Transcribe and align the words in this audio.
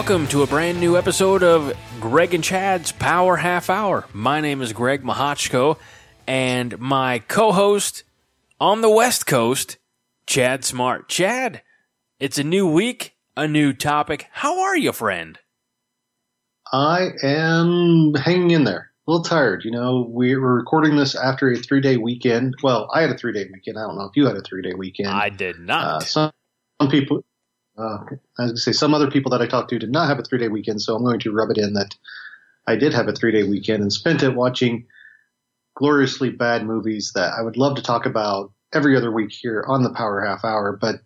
welcome 0.00 0.26
to 0.26 0.42
a 0.42 0.46
brand 0.46 0.80
new 0.80 0.96
episode 0.96 1.42
of 1.42 1.76
Greg 2.00 2.32
and 2.32 2.42
Chad's 2.42 2.90
Power 2.90 3.36
Half 3.36 3.68
Hour. 3.68 4.06
My 4.14 4.40
name 4.40 4.62
is 4.62 4.72
Greg 4.72 5.02
Mahochko, 5.02 5.76
and 6.26 6.78
my 6.78 7.18
co 7.18 7.52
host 7.52 8.04
on 8.58 8.80
the 8.80 8.88
West 8.88 9.26
Coast, 9.26 9.76
Chad 10.26 10.64
Smart. 10.64 11.10
Chad, 11.10 11.60
it's 12.18 12.38
a 12.38 12.42
new 12.42 12.66
week, 12.66 13.14
a 13.36 13.46
new 13.46 13.74
topic. 13.74 14.26
How 14.32 14.62
are 14.62 14.74
you, 14.74 14.92
friend? 14.92 15.38
I 16.72 17.08
am 17.22 18.14
hanging 18.14 18.52
in 18.52 18.64
there. 18.64 18.92
A 19.06 19.10
little 19.10 19.22
tired. 19.22 19.66
You 19.66 19.70
know, 19.70 20.08
we 20.10 20.34
were 20.34 20.54
recording 20.54 20.96
this 20.96 21.14
after 21.14 21.52
a 21.52 21.56
three 21.56 21.82
day 21.82 21.98
weekend. 21.98 22.54
Well, 22.62 22.88
I 22.94 23.02
had 23.02 23.10
a 23.10 23.18
three 23.18 23.34
day 23.34 23.50
weekend. 23.52 23.78
I 23.78 23.82
don't 23.82 23.98
know 23.98 24.06
if 24.06 24.16
you 24.16 24.24
had 24.24 24.36
a 24.36 24.42
three 24.42 24.62
day 24.62 24.72
weekend. 24.72 25.08
I 25.08 25.28
did 25.28 25.58
not. 25.60 25.84
Uh, 25.84 26.00
some, 26.00 26.30
some 26.80 26.90
people, 26.90 27.22
uh, 27.78 27.98
I 28.38 28.42
was 28.42 28.50
going 28.50 28.54
to 28.54 28.60
say, 28.60 28.72
some 28.72 28.94
other 28.94 29.10
people 29.10 29.30
that 29.30 29.42
I 29.42 29.46
talked 29.46 29.70
to 29.70 29.78
did 29.78 29.92
not 29.92 30.08
have 30.08 30.18
a 30.18 30.22
three 30.22 30.38
day 30.38 30.48
weekend, 30.48 30.82
so 30.82 30.94
I'm 30.94 31.04
going 31.04 31.20
to 31.20 31.32
rub 31.32 31.50
it 31.50 31.58
in 31.58 31.74
that 31.74 31.94
I 32.66 32.76
did 32.76 32.94
have 32.94 33.08
a 33.08 33.12
three 33.12 33.32
day 33.32 33.42
weekend 33.42 33.82
and 33.82 33.92
spent 33.92 34.22
it 34.22 34.34
watching 34.34 34.86
gloriously 35.76 36.30
bad 36.30 36.64
movies 36.64 37.12
that 37.14 37.32
I 37.38 37.42
would 37.42 37.56
love 37.56 37.76
to 37.76 37.82
talk 37.82 38.06
about 38.06 38.52
every 38.72 38.96
other 38.96 39.10
week 39.10 39.32
here 39.32 39.64
on 39.66 39.82
the 39.82 39.92
Power 39.92 40.24
Half 40.24 40.44
Hour, 40.44 40.76
but 40.80 40.96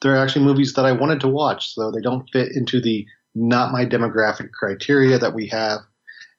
they're 0.00 0.16
actually 0.16 0.44
movies 0.44 0.74
that 0.74 0.84
I 0.84 0.92
wanted 0.92 1.20
to 1.20 1.28
watch, 1.28 1.74
so 1.74 1.90
they 1.90 2.00
don't 2.00 2.28
fit 2.30 2.52
into 2.54 2.80
the 2.80 3.06
not 3.34 3.72
my 3.72 3.84
demographic 3.84 4.50
criteria 4.52 5.18
that 5.18 5.34
we 5.34 5.48
have. 5.48 5.80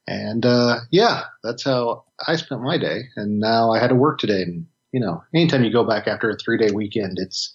And 0.07 0.45
uh, 0.45 0.79
yeah, 0.91 1.23
that's 1.43 1.63
how 1.63 2.05
I 2.25 2.35
spent 2.35 2.61
my 2.61 2.77
day. 2.77 3.03
And 3.15 3.39
now 3.39 3.71
I 3.71 3.79
had 3.79 3.89
to 3.89 3.95
work 3.95 4.19
today. 4.19 4.41
And 4.41 4.67
you 4.91 4.99
know, 4.99 5.23
anytime 5.33 5.63
you 5.63 5.71
go 5.71 5.83
back 5.83 6.07
after 6.07 6.29
a 6.29 6.37
three 6.37 6.57
day 6.57 6.71
weekend, 6.71 7.17
it's 7.19 7.53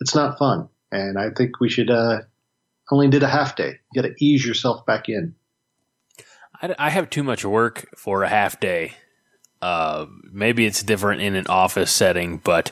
it's 0.00 0.14
not 0.14 0.38
fun. 0.38 0.68
And 0.90 1.18
I 1.18 1.30
think 1.30 1.60
we 1.60 1.68
should 1.68 1.90
uh, 1.90 2.20
only 2.90 3.08
did 3.08 3.22
a 3.22 3.28
half 3.28 3.56
day. 3.56 3.78
You 3.92 4.02
got 4.02 4.08
to 4.08 4.24
ease 4.24 4.46
yourself 4.46 4.86
back 4.86 5.08
in. 5.08 5.34
I, 6.60 6.74
I 6.78 6.90
have 6.90 7.10
too 7.10 7.22
much 7.22 7.44
work 7.44 7.88
for 7.96 8.22
a 8.22 8.28
half 8.28 8.60
day. 8.60 8.94
Uh, 9.60 10.06
maybe 10.32 10.66
it's 10.66 10.82
different 10.82 11.20
in 11.20 11.34
an 11.34 11.46
office 11.48 11.90
setting, 11.90 12.38
but 12.38 12.70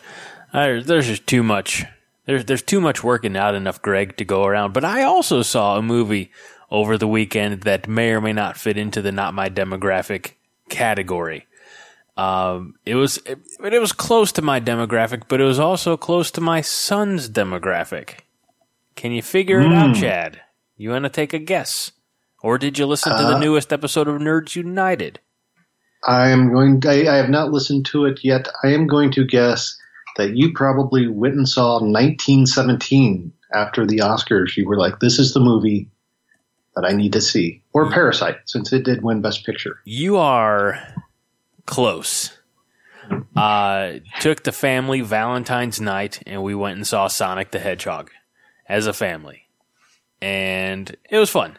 uh, 0.53 0.81
there's 0.83 1.07
just 1.07 1.27
too 1.27 1.43
much. 1.43 1.85
There's 2.27 2.45
there's 2.45 2.63
too 2.63 2.81
much 2.81 3.05
work 3.05 3.25
and 3.25 3.35
not 3.35 3.55
enough 3.55 3.83
Greg 3.83 4.17
to 4.17 4.25
go 4.25 4.45
around. 4.45 4.73
But 4.73 4.85
I 4.85 5.03
also 5.03 5.43
saw 5.43 5.77
a 5.77 5.83
movie 5.83 6.31
over 6.71 6.97
the 6.97 7.09
weekend 7.09 7.63
that 7.63 7.89
may 7.89 8.11
or 8.11 8.21
may 8.21 8.33
not 8.33 8.57
fit 8.57 8.77
into 8.77 9.03
the 9.03 9.13
not 9.13 9.35
my 9.35 9.49
demographic 9.49 10.33
category. 10.69 11.47
Um, 12.17 12.75
it 12.87 12.95
was 12.95 13.19
it, 13.27 13.39
it 13.63 13.79
was 13.79 13.93
close 13.93 14.33
to 14.33 14.43
my 14.43 14.59
demographic, 14.61 15.25
but 15.29 15.41
it 15.41 15.45
was 15.45 15.59
also 15.59 15.97
close 15.97 16.31
to 16.33 16.41
my 16.41 16.61
son's 16.63 17.29
demographic. 17.29 18.21
Can 18.95 19.13
you 19.13 19.21
figure 19.23 19.61
it 19.61 19.73
out, 19.73 19.95
Chad? 19.97 20.41
You 20.79 20.91
want 20.91 21.05
to 21.05 21.11
take 21.11 21.35
a 21.35 21.39
guess, 21.39 21.93
or 22.43 22.57
did 22.57 22.79
you 22.79 22.87
listen 22.87 23.13
to 23.17 23.23
the 23.25 23.37
Uh, 23.37 23.39
newest 23.39 23.73
episode 23.73 24.09
of 24.09 24.21
Nerds 24.21 24.57
United? 24.57 25.21
I 26.07 26.31
am 26.31 26.53
going. 26.53 26.83
I, 26.87 27.07
I 27.07 27.17
have 27.17 27.29
not 27.29 27.51
listened 27.53 27.85
to 27.87 28.07
it 28.07 28.21
yet. 28.23 28.49
I 28.65 28.69
am 28.69 28.87
going 28.87 29.11
to 29.13 29.25
guess 29.27 29.77
that 30.17 30.35
you 30.37 30.53
probably 30.55 31.09
went 31.09 31.35
and 31.35 31.47
saw 31.49 31.81
1917 31.81 33.33
after 33.53 33.87
the 33.87 33.99
Oscars. 33.99 34.57
You 34.57 34.67
were 34.67 34.79
like, 34.79 35.01
"This 35.01 35.19
is 35.19 35.35
the 35.35 35.41
movie 35.41 35.91
that 36.75 36.85
I 36.87 36.93
need 36.93 37.13
to 37.13 37.21
see," 37.21 37.63
or 37.75 37.91
Parasite, 37.91 38.37
since 38.47 38.73
it 38.73 38.85
did 38.85 39.03
win 39.03 39.21
Best 39.21 39.45
Picture. 39.45 39.81
You 39.85 40.17
are 40.17 40.79
close. 41.67 42.33
Uh, 43.37 43.95
took 44.21 44.43
the 44.43 44.53
family 44.53 45.01
Valentine's 45.01 45.81
night 45.81 46.23
and 46.27 46.43
we 46.43 46.55
went 46.55 46.77
and 46.77 46.87
saw 46.87 47.07
Sonic 47.07 47.51
the 47.51 47.59
Hedgehog 47.59 48.11
as 48.69 48.87
a 48.87 48.93
family. 48.93 49.43
And 50.21 50.97
it 51.09 51.19
was 51.19 51.31
fun. 51.31 51.59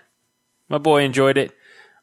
My 0.67 0.77
boy 0.77 1.03
enjoyed 1.03 1.37
it. 1.37 1.53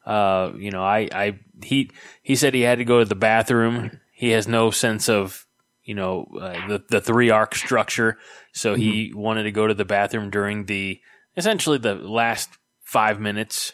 Uh, 0.05 0.51
you 0.57 0.71
know, 0.71 0.83
I, 0.83 1.09
I, 1.11 1.39
he, 1.63 1.91
he 2.23 2.35
said 2.35 2.53
he 2.53 2.61
had 2.61 2.77
to 2.77 2.85
go 2.85 2.99
to 2.99 3.05
the 3.05 3.15
bathroom. 3.15 3.99
He 4.13 4.29
has 4.29 4.47
no 4.47 4.71
sense 4.71 5.09
of, 5.09 5.45
you 5.83 5.93
know, 5.93 6.27
uh, 6.39 6.67
the, 6.67 6.83
the 6.89 7.01
three 7.01 7.29
arc 7.29 7.53
structure. 7.53 8.17
So 8.53 8.75
he 8.75 9.13
wanted 9.13 9.43
to 9.43 9.51
go 9.51 9.67
to 9.67 9.73
the 9.73 9.85
bathroom 9.85 10.29
during 10.29 10.65
the, 10.65 11.01
essentially 11.37 11.77
the 11.77 11.95
last 11.95 12.49
five 12.83 13.19
minutes 13.19 13.73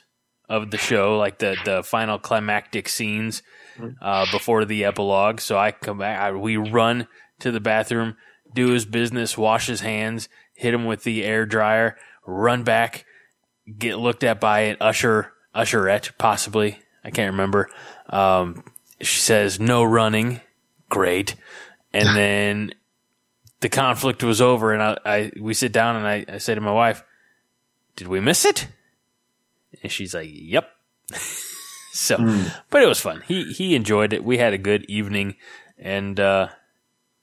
of 0.50 0.72
the 0.72 0.78
show, 0.78 1.18
like 1.18 1.40
the, 1.40 1.56
the 1.64 1.84
final 1.84 2.18
climactic 2.18 2.90
scenes 2.90 3.42
uh, 4.02 4.26
before 4.32 4.66
the 4.66 4.86
epilogue. 4.86 5.40
So 5.40 5.58
I 5.58 5.72
come 5.72 6.00
back, 6.00 6.20
I, 6.20 6.32
we 6.32 6.58
run 6.58 7.08
to 7.40 7.52
the 7.52 7.60
bathroom, 7.60 8.16
do 8.54 8.70
his 8.70 8.86
business, 8.86 9.38
wash 9.38 9.68
his 9.68 9.82
hands, 9.82 10.30
hit 10.54 10.74
him 10.74 10.86
with 10.86 11.04
the 11.04 11.24
air 11.24 11.46
dryer, 11.46 11.98
run 12.26 12.64
back, 12.64 13.06
get 13.78 13.98
looked 13.98 14.24
at 14.24 14.40
by 14.40 14.62
an 14.62 14.78
usher, 14.80 15.34
usherette, 15.56 16.12
possibly. 16.18 16.80
I 17.04 17.10
can't 17.10 17.32
remember. 17.32 17.70
Um, 18.10 18.64
she 19.00 19.20
says 19.20 19.60
no 19.60 19.84
running. 19.84 20.42
Great. 20.90 21.36
And 21.94 22.10
then 22.16 22.74
the 23.62 23.70
conflict 23.70 24.24
was 24.24 24.42
over 24.42 24.74
and 24.74 24.82
I, 24.82 24.98
I 25.06 25.32
we 25.40 25.54
sit 25.54 25.72
down 25.72 25.96
and 25.96 26.08
I, 26.08 26.26
I 26.28 26.38
say 26.38 26.56
to 26.56 26.62
my 26.62 26.72
wife, 26.72 27.04
did 27.96 28.08
we 28.08 28.20
miss 28.20 28.46
it? 28.46 28.68
And 29.82 29.92
she's 29.92 30.14
like, 30.14 30.30
yep. 30.32 30.70
so, 31.94 32.18
but 32.70 32.84
it 32.84 32.88
was 32.88 33.00
fun. 33.00 33.24
He, 33.28 33.52
he 33.52 33.76
enjoyed 33.76 34.14
it. 34.14 34.24
We 34.24 34.38
had 34.38 34.54
a 34.54 34.58
good 34.58 34.86
evening 34.86 35.36
and, 35.78 36.20
uh, 36.20 36.50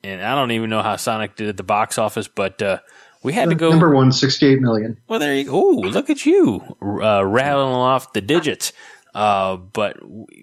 and 0.02 0.22
I 0.22 0.34
don't 0.34 0.52
even 0.52 0.70
know 0.70 0.82
how 0.82 0.96
Sonic 0.96 1.36
did 1.36 1.48
at 1.48 1.56
the 1.56 1.62
box 1.62 1.98
office, 1.98 2.28
but, 2.28 2.62
uh, 2.62 2.78
we 3.22 3.32
had 3.32 3.48
to 3.48 3.56
go. 3.56 3.70
Number 3.70 3.92
one, 3.92 4.12
68 4.12 4.60
million. 4.60 4.96
Well, 5.08 5.18
there 5.18 5.34
you 5.34 5.44
go. 5.44 5.50
Oh, 5.52 5.70
look 5.80 6.08
at 6.08 6.24
you 6.24 6.76
uh, 6.80 7.24
rattling 7.26 7.74
off 7.74 8.12
the 8.12 8.20
digits. 8.20 8.72
Uh, 9.14 9.56
but 9.56 9.96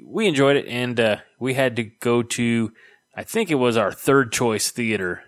we 0.04 0.28
enjoyed 0.28 0.58
it, 0.58 0.68
and 0.68 1.00
uh, 1.00 1.18
we 1.40 1.54
had 1.54 1.78
to 1.78 1.84
go 1.84 2.24
to, 2.24 2.74
I 3.16 3.24
think 3.24 3.50
it 3.50 3.56
was 3.56 3.78
our 3.78 3.92
third 3.92 4.34
choice 4.34 4.72
theater 4.72 5.24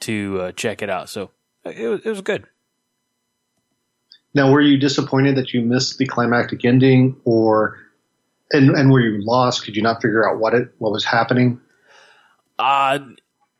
to 0.00 0.40
uh, 0.40 0.52
check 0.52 0.82
it 0.82 0.90
out. 0.90 1.08
So 1.08 1.30
it 1.64 1.86
was, 1.86 2.00
it 2.04 2.08
was 2.08 2.20
good. 2.22 2.46
Now, 4.34 4.50
were 4.50 4.60
you 4.60 4.78
disappointed 4.78 5.36
that 5.36 5.52
you 5.52 5.60
missed 5.60 5.98
the 5.98 6.06
climactic 6.06 6.64
ending, 6.64 7.20
or 7.24 7.78
and 8.52 8.70
and 8.70 8.92
were 8.92 9.00
you 9.00 9.24
lost? 9.24 9.64
Could 9.64 9.76
you 9.76 9.82
not 9.82 10.02
figure 10.02 10.28
out 10.28 10.38
what 10.38 10.54
it 10.54 10.68
what 10.78 10.92
was 10.92 11.04
happening? 11.04 11.60
Uh, 12.58 12.98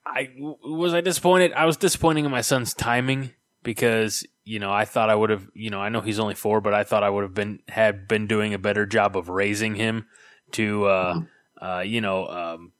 I 0.04 0.30
was 0.36 0.94
I 0.94 1.00
disappointed. 1.00 1.52
I 1.52 1.64
was 1.64 1.76
disappointing 1.76 2.24
in 2.24 2.30
my 2.30 2.40
son's 2.40 2.74
timing 2.74 3.32
because 3.62 4.26
you 4.44 4.58
know 4.58 4.72
I 4.72 4.84
thought 4.84 5.10
I 5.10 5.14
would 5.14 5.30
have. 5.30 5.48
You 5.54 5.70
know 5.70 5.80
I 5.80 5.88
know 5.88 6.00
he's 6.00 6.18
only 6.18 6.34
four, 6.34 6.60
but 6.60 6.74
I 6.74 6.84
thought 6.84 7.02
I 7.02 7.10
would 7.10 7.22
have 7.22 7.34
been 7.34 7.60
had 7.68 8.08
been 8.08 8.26
doing 8.26 8.54
a 8.54 8.58
better 8.58 8.86
job 8.86 9.16
of 9.16 9.28
raising 9.28 9.74
him 9.74 10.06
to 10.52 10.86
uh, 10.86 11.20
uh, 11.60 11.80
you 11.80 12.00
know 12.00 12.26
um, 12.28 12.72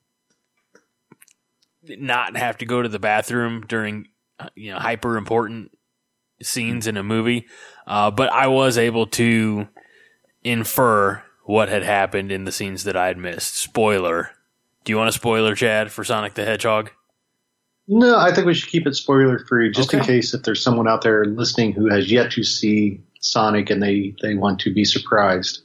not 1.83 2.37
have 2.37 2.57
to 2.59 2.65
go 2.65 2.81
to 2.81 2.89
the 2.89 2.99
bathroom 2.99 3.65
during 3.67 4.07
you 4.55 4.71
know 4.71 4.79
hyper 4.79 5.17
important 5.17 5.71
scenes 6.41 6.87
in 6.87 6.97
a 6.97 7.03
movie. 7.03 7.47
Uh, 7.87 8.11
but 8.11 8.31
I 8.31 8.47
was 8.47 8.77
able 8.77 9.07
to 9.07 9.67
infer 10.43 11.23
what 11.43 11.69
had 11.69 11.83
happened 11.83 12.31
in 12.31 12.45
the 12.45 12.51
scenes 12.51 12.83
that 12.83 12.95
I 12.95 13.07
had 13.07 13.17
missed. 13.17 13.55
Spoiler. 13.55 14.31
Do 14.83 14.91
you 14.91 14.97
want 14.97 15.09
a 15.09 15.13
spoiler, 15.13 15.55
Chad, 15.55 15.91
for 15.91 16.03
Sonic 16.03 16.33
the 16.33 16.45
Hedgehog? 16.45 16.91
No, 17.87 18.17
I 18.17 18.33
think 18.33 18.47
we 18.47 18.53
should 18.53 18.69
keep 18.69 18.87
it 18.87 18.95
spoiler 18.95 19.39
free, 19.39 19.69
just 19.71 19.93
in 19.93 19.99
case 20.01 20.33
if 20.33 20.43
there's 20.43 20.63
someone 20.63 20.87
out 20.87 21.01
there 21.01 21.25
listening 21.25 21.73
who 21.73 21.89
has 21.89 22.11
yet 22.11 22.31
to 22.31 22.43
see 22.43 23.01
Sonic 23.19 23.69
and 23.69 23.83
they 23.83 24.15
they 24.21 24.35
want 24.35 24.59
to 24.61 24.73
be 24.73 24.85
surprised. 24.85 25.61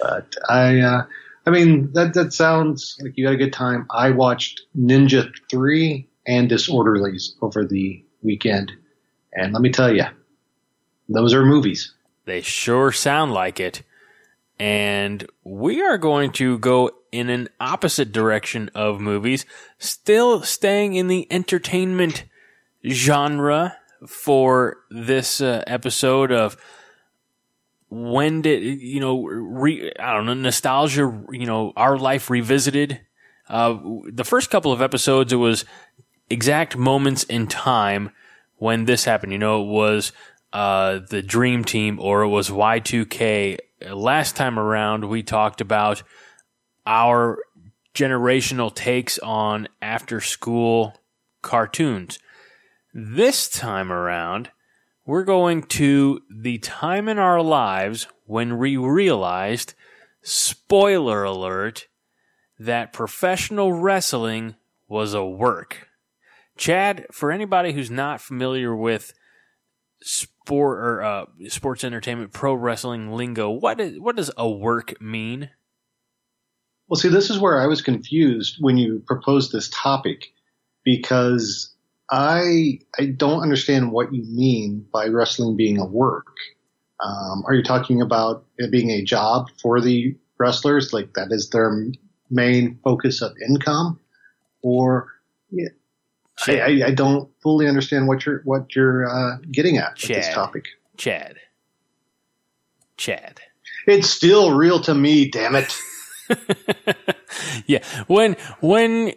But 0.00 0.34
I, 0.48 0.80
uh, 0.80 1.04
I 1.46 1.50
mean 1.50 1.90
that 1.92 2.12
that 2.14 2.34
sounds 2.34 2.98
like 3.00 3.16
you 3.16 3.26
had 3.26 3.34
a 3.34 3.38
good 3.38 3.52
time. 3.52 3.86
I 3.90 4.10
watched 4.10 4.62
Ninja 4.78 5.30
Three 5.50 6.06
and 6.26 6.50
Disorderlies 6.50 7.30
over 7.40 7.64
the 7.64 8.04
weekend, 8.22 8.72
and 9.32 9.54
let 9.54 9.62
me 9.62 9.70
tell 9.70 9.94
you, 9.94 10.04
those 11.08 11.32
are 11.32 11.46
movies. 11.46 11.94
They 12.26 12.42
sure 12.42 12.92
sound 12.92 13.32
like 13.32 13.58
it. 13.58 13.82
And 14.58 15.26
we 15.42 15.82
are 15.82 15.98
going 15.98 16.32
to 16.32 16.58
go 16.58 16.90
in 17.10 17.28
an 17.28 17.48
opposite 17.60 18.12
direction 18.12 18.70
of 18.74 19.00
movies, 19.00 19.46
still 19.78 20.42
staying 20.42 20.94
in 20.94 21.08
the 21.08 21.26
entertainment 21.30 22.24
genre 22.88 23.76
for 24.06 24.78
this 24.90 25.40
uh, 25.40 25.62
episode 25.66 26.30
of 26.30 26.56
when 27.88 28.42
did 28.42 28.62
you 28.80 28.98
know 29.00 29.24
re, 29.24 29.92
I 30.00 30.14
don't 30.14 30.26
know 30.26 30.34
nostalgia 30.34 31.24
you 31.30 31.46
know 31.46 31.72
our 31.76 31.96
life 31.96 32.28
revisited. 32.30 33.00
Uh, 33.48 33.78
the 34.10 34.24
first 34.24 34.50
couple 34.50 34.72
of 34.72 34.82
episodes 34.82 35.32
it 35.32 35.36
was 35.36 35.64
exact 36.28 36.76
moments 36.76 37.24
in 37.24 37.46
time 37.46 38.10
when 38.56 38.86
this 38.86 39.04
happened. 39.04 39.32
You 39.32 39.38
know 39.38 39.62
it 39.62 39.68
was 39.68 40.12
uh, 40.52 41.00
the 41.08 41.22
dream 41.22 41.64
team 41.64 41.98
or 42.00 42.22
it 42.22 42.28
was 42.28 42.48
Y2K 42.48 43.58
Uh, 43.84 43.94
last 43.94 44.36
time 44.36 44.58
around 44.58 45.08
we 45.08 45.22
talked 45.22 45.60
about 45.60 46.02
our 46.86 47.38
generational 47.94 48.74
takes 48.74 49.18
on 49.20 49.68
after 49.80 50.20
school 50.20 50.94
cartoons 51.42 52.18
this 52.92 53.48
time 53.48 53.92
around 53.92 54.50
we're 55.06 55.24
going 55.24 55.62
to 55.62 56.22
the 56.30 56.58
time 56.58 57.08
in 57.08 57.18
our 57.18 57.42
lives 57.42 58.06
when 58.24 58.56
we 58.56 58.76
realized, 58.76 59.74
spoiler 60.22 61.24
alert, 61.24 61.88
that 62.58 62.92
professional 62.92 63.72
wrestling 63.72 64.54
was 64.88 65.12
a 65.12 65.24
work. 65.24 65.88
Chad, 66.56 67.06
for 67.12 67.30
anybody 67.30 67.72
who's 67.72 67.90
not 67.90 68.20
familiar 68.20 68.74
with 68.74 69.12
sport 70.04 70.78
or 70.78 71.02
uh, 71.02 71.24
sports 71.48 71.82
entertainment, 71.82 72.32
pro 72.32 72.54
wrestling 72.54 73.12
lingo, 73.12 73.50
what 73.50 73.80
is 73.80 73.98
what 73.98 74.16
does 74.16 74.30
a 74.36 74.48
work 74.48 75.00
mean? 75.00 75.50
Well, 76.88 77.00
see, 77.00 77.08
this 77.08 77.30
is 77.30 77.38
where 77.38 77.60
I 77.60 77.66
was 77.66 77.80
confused 77.80 78.56
when 78.60 78.76
you 78.76 79.02
proposed 79.06 79.52
this 79.52 79.70
topic 79.70 80.26
because 80.84 81.74
I 82.10 82.80
I 82.98 83.06
don't 83.06 83.40
understand 83.40 83.92
what 83.92 84.12
you 84.12 84.22
mean 84.24 84.86
by 84.92 85.06
wrestling 85.06 85.56
being 85.56 85.78
a 85.78 85.86
work. 85.86 86.26
Um, 87.02 87.42
are 87.46 87.54
you 87.54 87.62
talking 87.62 88.02
about 88.02 88.44
it 88.58 88.70
being 88.70 88.90
a 88.90 89.02
job 89.02 89.48
for 89.60 89.80
the 89.80 90.16
wrestlers, 90.38 90.92
like 90.92 91.14
that 91.14 91.28
is 91.30 91.48
their 91.48 91.86
main 92.30 92.78
focus 92.84 93.22
of 93.22 93.32
income, 93.48 93.98
or 94.62 95.08
yeah, 96.48 96.66
I, 96.66 96.88
I, 96.88 96.90
don't 96.90 97.30
fully 97.40 97.68
understand 97.68 98.08
what 98.08 98.26
you're 98.26 98.40
what 98.44 98.74
you're 98.74 99.08
uh, 99.08 99.38
getting 99.50 99.78
at 99.78 99.96
Chad. 99.96 100.16
with 100.16 100.24
this 100.24 100.34
topic. 100.34 100.66
Chad, 100.96 101.36
Chad, 102.96 103.40
it's 103.86 104.10
still 104.10 104.54
real 104.54 104.80
to 104.80 104.94
me. 104.94 105.28
Damn 105.28 105.54
it. 105.56 105.76
yeah, 107.66 107.84
when 108.06 108.36
when 108.60 109.12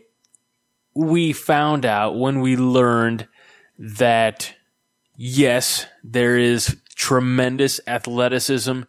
we 0.94 1.34
found 1.34 1.86
out, 1.86 2.18
when 2.18 2.42
we 2.42 2.56
learned 2.58 3.28
that 3.78 4.54
yes, 5.16 5.86
there 6.04 6.38
is 6.38 6.78
tremendous 6.96 7.80
athleticism 7.88 8.82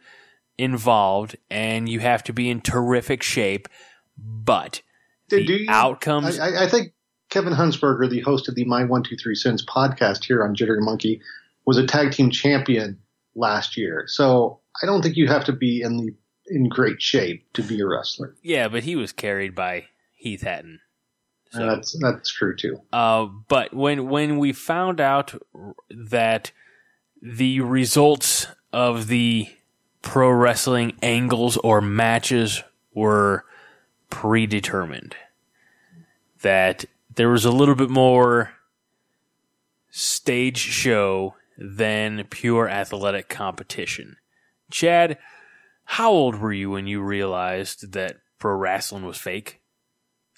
involved, 0.56 1.36
and 1.50 1.88
you 1.88 2.00
have 2.00 2.24
to 2.24 2.32
be 2.32 2.50
in 2.50 2.60
terrific 2.60 3.22
shape, 3.22 3.68
but 4.16 4.82
the 5.28 5.42
you, 5.42 5.66
outcomes. 5.68 6.38
I, 6.38 6.64
I, 6.64 6.68
think 6.68 6.92
Kevin 7.38 7.52
Hunsberger, 7.52 8.10
the 8.10 8.18
host 8.18 8.48
of 8.48 8.56
the 8.56 8.64
My 8.64 8.82
One 8.82 9.04
Two 9.04 9.14
Three 9.14 9.36
Cents 9.36 9.64
podcast 9.64 10.24
here 10.24 10.42
on 10.42 10.56
Jittery 10.56 10.80
Monkey, 10.80 11.20
was 11.66 11.78
a 11.78 11.86
tag 11.86 12.10
team 12.10 12.32
champion 12.32 12.98
last 13.36 13.76
year. 13.76 14.06
So 14.08 14.58
I 14.82 14.86
don't 14.86 15.02
think 15.02 15.16
you 15.16 15.28
have 15.28 15.44
to 15.44 15.52
be 15.52 15.80
in 15.80 15.98
the 15.98 16.14
in 16.48 16.68
great 16.68 17.00
shape 17.00 17.44
to 17.52 17.62
be 17.62 17.78
a 17.78 17.86
wrestler. 17.86 18.34
Yeah, 18.42 18.66
but 18.66 18.82
he 18.82 18.96
was 18.96 19.12
carried 19.12 19.54
by 19.54 19.84
Heath 20.16 20.42
Hatton. 20.42 20.80
So, 21.52 21.64
that's 21.64 21.96
that's 22.00 22.32
true 22.32 22.56
too. 22.56 22.80
Uh, 22.92 23.26
but 23.46 23.72
when 23.72 24.08
when 24.08 24.38
we 24.38 24.52
found 24.52 25.00
out 25.00 25.40
that 25.88 26.50
the 27.22 27.60
results 27.60 28.48
of 28.72 29.06
the 29.06 29.48
pro 30.02 30.28
wrestling 30.28 30.94
angles 31.02 31.56
or 31.58 31.80
matches 31.80 32.64
were 32.92 33.44
predetermined, 34.10 35.14
that 36.42 36.84
there 37.18 37.28
was 37.28 37.44
a 37.44 37.50
little 37.50 37.74
bit 37.74 37.90
more 37.90 38.52
stage 39.90 40.56
show 40.56 41.34
than 41.58 42.24
pure 42.30 42.68
athletic 42.68 43.28
competition. 43.28 44.16
Chad, 44.70 45.18
how 45.84 46.12
old 46.12 46.36
were 46.36 46.52
you 46.52 46.70
when 46.70 46.86
you 46.86 47.02
realized 47.02 47.92
that 47.92 48.18
pro 48.38 48.54
wrestling 48.54 49.04
was 49.04 49.18
fake? 49.18 49.60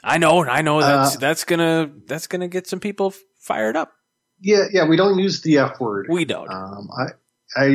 I 0.03 0.17
know, 0.17 0.43
I 0.43 0.62
know 0.62 0.81
that's 0.81 1.17
uh, 1.17 1.19
that's 1.19 1.44
gonna 1.44 1.91
that's 2.06 2.27
gonna 2.27 2.49
get 2.49 2.67
some 2.67 2.81
people 2.81 3.12
fired 3.38 3.76
up. 3.76 3.93
Yeah, 4.41 4.65
yeah, 4.73 4.88
we 4.88 4.97
don't 4.97 5.19
use 5.19 5.43
the 5.43 5.59
F 5.59 5.79
word. 5.81 6.06
We 6.09 6.25
don't. 6.25 6.50
Um, 6.50 6.88
I, 6.99 7.61
I, 7.61 7.67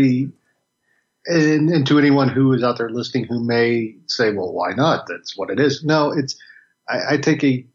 and, 1.27 1.69
and 1.69 1.85
to 1.85 1.99
anyone 1.99 2.29
who 2.29 2.53
is 2.53 2.63
out 2.63 2.79
there 2.79 2.89
listening 2.89 3.25
who 3.25 3.43
may 3.43 3.97
say, 4.07 4.31
"Well, 4.31 4.51
why 4.51 4.71
not? 4.73 5.05
That's 5.07 5.37
what 5.37 5.51
it 5.51 5.59
is." 5.59 5.83
No, 5.83 6.11
it's. 6.11 6.35
I, 6.89 7.13
I 7.13 7.17
take 7.17 7.43
a. 7.43 7.67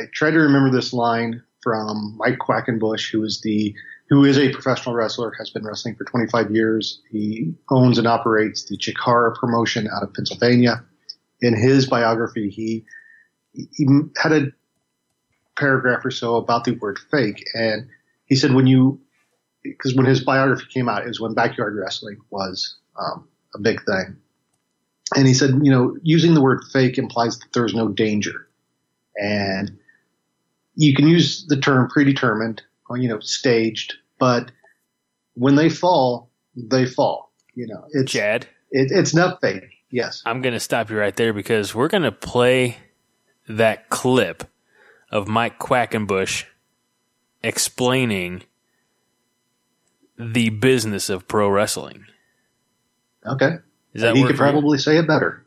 I 0.00 0.06
try 0.12 0.30
to 0.30 0.38
remember 0.38 0.70
this 0.70 0.92
line 0.92 1.42
from 1.62 2.16
Mike 2.18 2.38
Quackenbush, 2.38 3.10
who 3.10 3.24
is 3.24 3.40
the 3.40 3.74
who 4.10 4.24
is 4.24 4.38
a 4.38 4.52
professional 4.52 4.94
wrestler, 4.94 5.32
has 5.38 5.50
been 5.50 5.64
wrestling 5.64 5.96
for 5.96 6.04
25 6.04 6.50
years. 6.50 7.00
He 7.10 7.54
owns 7.70 7.96
and 7.96 8.06
operates 8.06 8.64
the 8.64 8.76
Chikara 8.76 9.34
promotion 9.34 9.88
out 9.88 10.02
of 10.02 10.12
Pennsylvania. 10.12 10.84
In 11.40 11.56
his 11.56 11.86
biography, 11.86 12.50
he 12.50 12.84
he 13.52 13.86
had 14.16 14.32
a 14.32 14.46
paragraph 15.56 16.04
or 16.04 16.10
so 16.10 16.36
about 16.36 16.64
the 16.64 16.72
word 16.72 16.98
fake, 17.10 17.44
and 17.54 17.88
he 18.26 18.36
said 18.36 18.52
when 18.52 18.66
you 18.66 19.00
because 19.62 19.94
when 19.94 20.06
his 20.06 20.22
biography 20.22 20.66
came 20.72 20.88
out, 20.88 21.02
it 21.02 21.08
was 21.08 21.20
when 21.20 21.34
backyard 21.34 21.74
wrestling 21.76 22.18
was 22.30 22.76
um, 22.98 23.26
a 23.54 23.58
big 23.58 23.82
thing, 23.84 24.16
and 25.16 25.26
he 25.26 25.34
said 25.34 25.50
you 25.62 25.70
know 25.70 25.96
using 26.02 26.34
the 26.34 26.42
word 26.42 26.62
fake 26.72 26.98
implies 26.98 27.38
that 27.38 27.52
there's 27.52 27.74
no 27.74 27.88
danger, 27.88 28.48
and 29.16 29.78
you 30.76 30.94
can 30.94 31.08
use 31.08 31.46
the 31.46 31.58
term 31.58 31.88
predetermined 31.88 32.62
or 32.88 32.96
you 32.96 33.08
know, 33.08 33.20
staged, 33.20 33.94
but 34.18 34.50
when 35.34 35.56
they 35.56 35.68
fall, 35.68 36.30
they 36.54 36.86
fall. 36.86 37.32
You 37.54 37.66
know, 37.68 37.84
it's 37.92 38.12
Chad. 38.12 38.46
It, 38.70 38.88
it's 38.90 39.14
not 39.14 39.40
fake. 39.40 39.64
Yes, 39.90 40.22
I'm 40.26 40.42
going 40.42 40.54
to 40.54 40.60
stop 40.60 40.90
you 40.90 40.98
right 40.98 41.14
there 41.14 41.32
because 41.32 41.74
we're 41.74 41.88
going 41.88 42.02
to 42.02 42.12
play 42.12 42.78
that 43.48 43.88
clip 43.90 44.44
of 45.10 45.28
Mike 45.28 45.58
Quackenbush 45.58 46.44
explaining 47.42 48.42
the 50.18 50.48
business 50.50 51.08
of 51.08 51.28
pro 51.28 51.48
wrestling. 51.48 52.06
Okay, 53.26 53.56
Is 53.92 54.02
that 54.02 54.16
he 54.16 54.24
could 54.24 54.36
probably 54.36 54.78
say 54.78 54.98
it 54.98 55.06
better. 55.06 55.43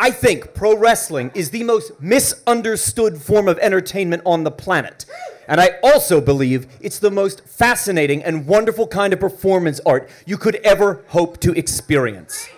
I 0.00 0.12
think 0.12 0.54
pro 0.54 0.76
wrestling 0.76 1.32
is 1.34 1.50
the 1.50 1.64
most 1.64 2.00
misunderstood 2.00 3.20
form 3.20 3.48
of 3.48 3.58
entertainment 3.58 4.22
on 4.24 4.44
the 4.44 4.50
planet. 4.52 5.04
And 5.48 5.60
I 5.60 5.70
also 5.82 6.20
believe 6.20 6.68
it's 6.80 7.00
the 7.00 7.10
most 7.10 7.44
fascinating 7.48 8.22
and 8.22 8.46
wonderful 8.46 8.86
kind 8.86 9.12
of 9.12 9.18
performance 9.18 9.80
art 9.84 10.08
you 10.24 10.36
could 10.36 10.54
ever 10.56 11.02
hope 11.08 11.40
to 11.40 11.52
experience. 11.52 12.48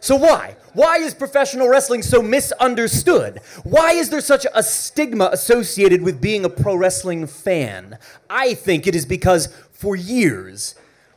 So, 0.00 0.16
why? 0.16 0.56
Why 0.74 0.98
is 0.98 1.14
professional 1.14 1.70
wrestling 1.70 2.02
so 2.02 2.20
misunderstood? 2.20 3.40
Why 3.64 3.92
is 3.92 4.10
there 4.10 4.20
such 4.20 4.46
a 4.54 4.62
stigma 4.62 5.30
associated 5.32 6.02
with 6.02 6.20
being 6.20 6.44
a 6.44 6.50
pro 6.50 6.76
wrestling 6.76 7.26
fan? 7.26 7.96
I 8.28 8.52
think 8.52 8.86
it 8.86 8.94
is 8.94 9.06
because 9.06 9.46
for 9.72 9.96
years, 9.96 10.74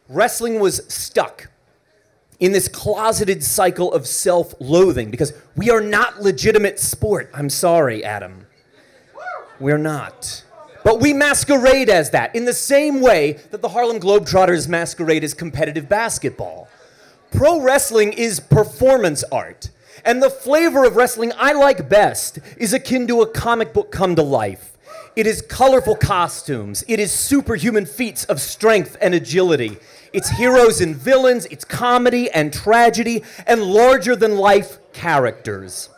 wrestling 0.07 0.61
was 0.61 0.81
stuck 0.87 1.50
in 2.41 2.51
this 2.51 2.67
closeted 2.67 3.43
cycle 3.43 3.93
of 3.93 4.05
self 4.05 4.53
loathing 4.59 5.09
because 5.09 5.31
we 5.55 5.69
are 5.69 5.79
not 5.79 6.21
legitimate 6.21 6.79
sport. 6.79 7.29
I'm 7.33 7.49
sorry, 7.49 8.03
Adam. 8.03 8.47
We're 9.59 9.77
not. 9.77 10.43
But 10.83 10.99
we 10.99 11.13
masquerade 11.13 11.87
as 11.87 12.09
that 12.09 12.35
in 12.35 12.45
the 12.45 12.53
same 12.53 12.99
way 12.99 13.33
that 13.51 13.61
the 13.61 13.69
Harlem 13.69 13.99
Globetrotters 13.99 14.67
masquerade 14.67 15.23
as 15.23 15.35
competitive 15.35 15.87
basketball. 15.87 16.67
Pro 17.29 17.61
wrestling 17.61 18.11
is 18.13 18.39
performance 18.39 19.23
art. 19.31 19.69
And 20.03 20.21
the 20.21 20.31
flavor 20.31 20.83
of 20.83 20.95
wrestling 20.95 21.31
I 21.37 21.53
like 21.53 21.87
best 21.87 22.39
is 22.57 22.73
akin 22.73 23.07
to 23.07 23.21
a 23.21 23.27
comic 23.27 23.71
book 23.71 23.91
come 23.91 24.15
to 24.15 24.23
life. 24.23 24.75
It 25.15 25.27
is 25.27 25.43
colorful 25.43 25.95
costumes, 25.95 26.83
it 26.87 26.99
is 26.99 27.11
superhuman 27.11 27.85
feats 27.85 28.25
of 28.25 28.41
strength 28.41 28.97
and 28.99 29.13
agility. 29.13 29.77
It's 30.13 30.29
heroes 30.29 30.81
and 30.81 30.95
villains, 30.95 31.45
it's 31.45 31.63
comedy 31.63 32.29
and 32.31 32.51
tragedy, 32.51 33.23
and 33.47 33.63
larger 33.63 34.15
than 34.15 34.37
life 34.37 34.77
characters. 34.91 35.89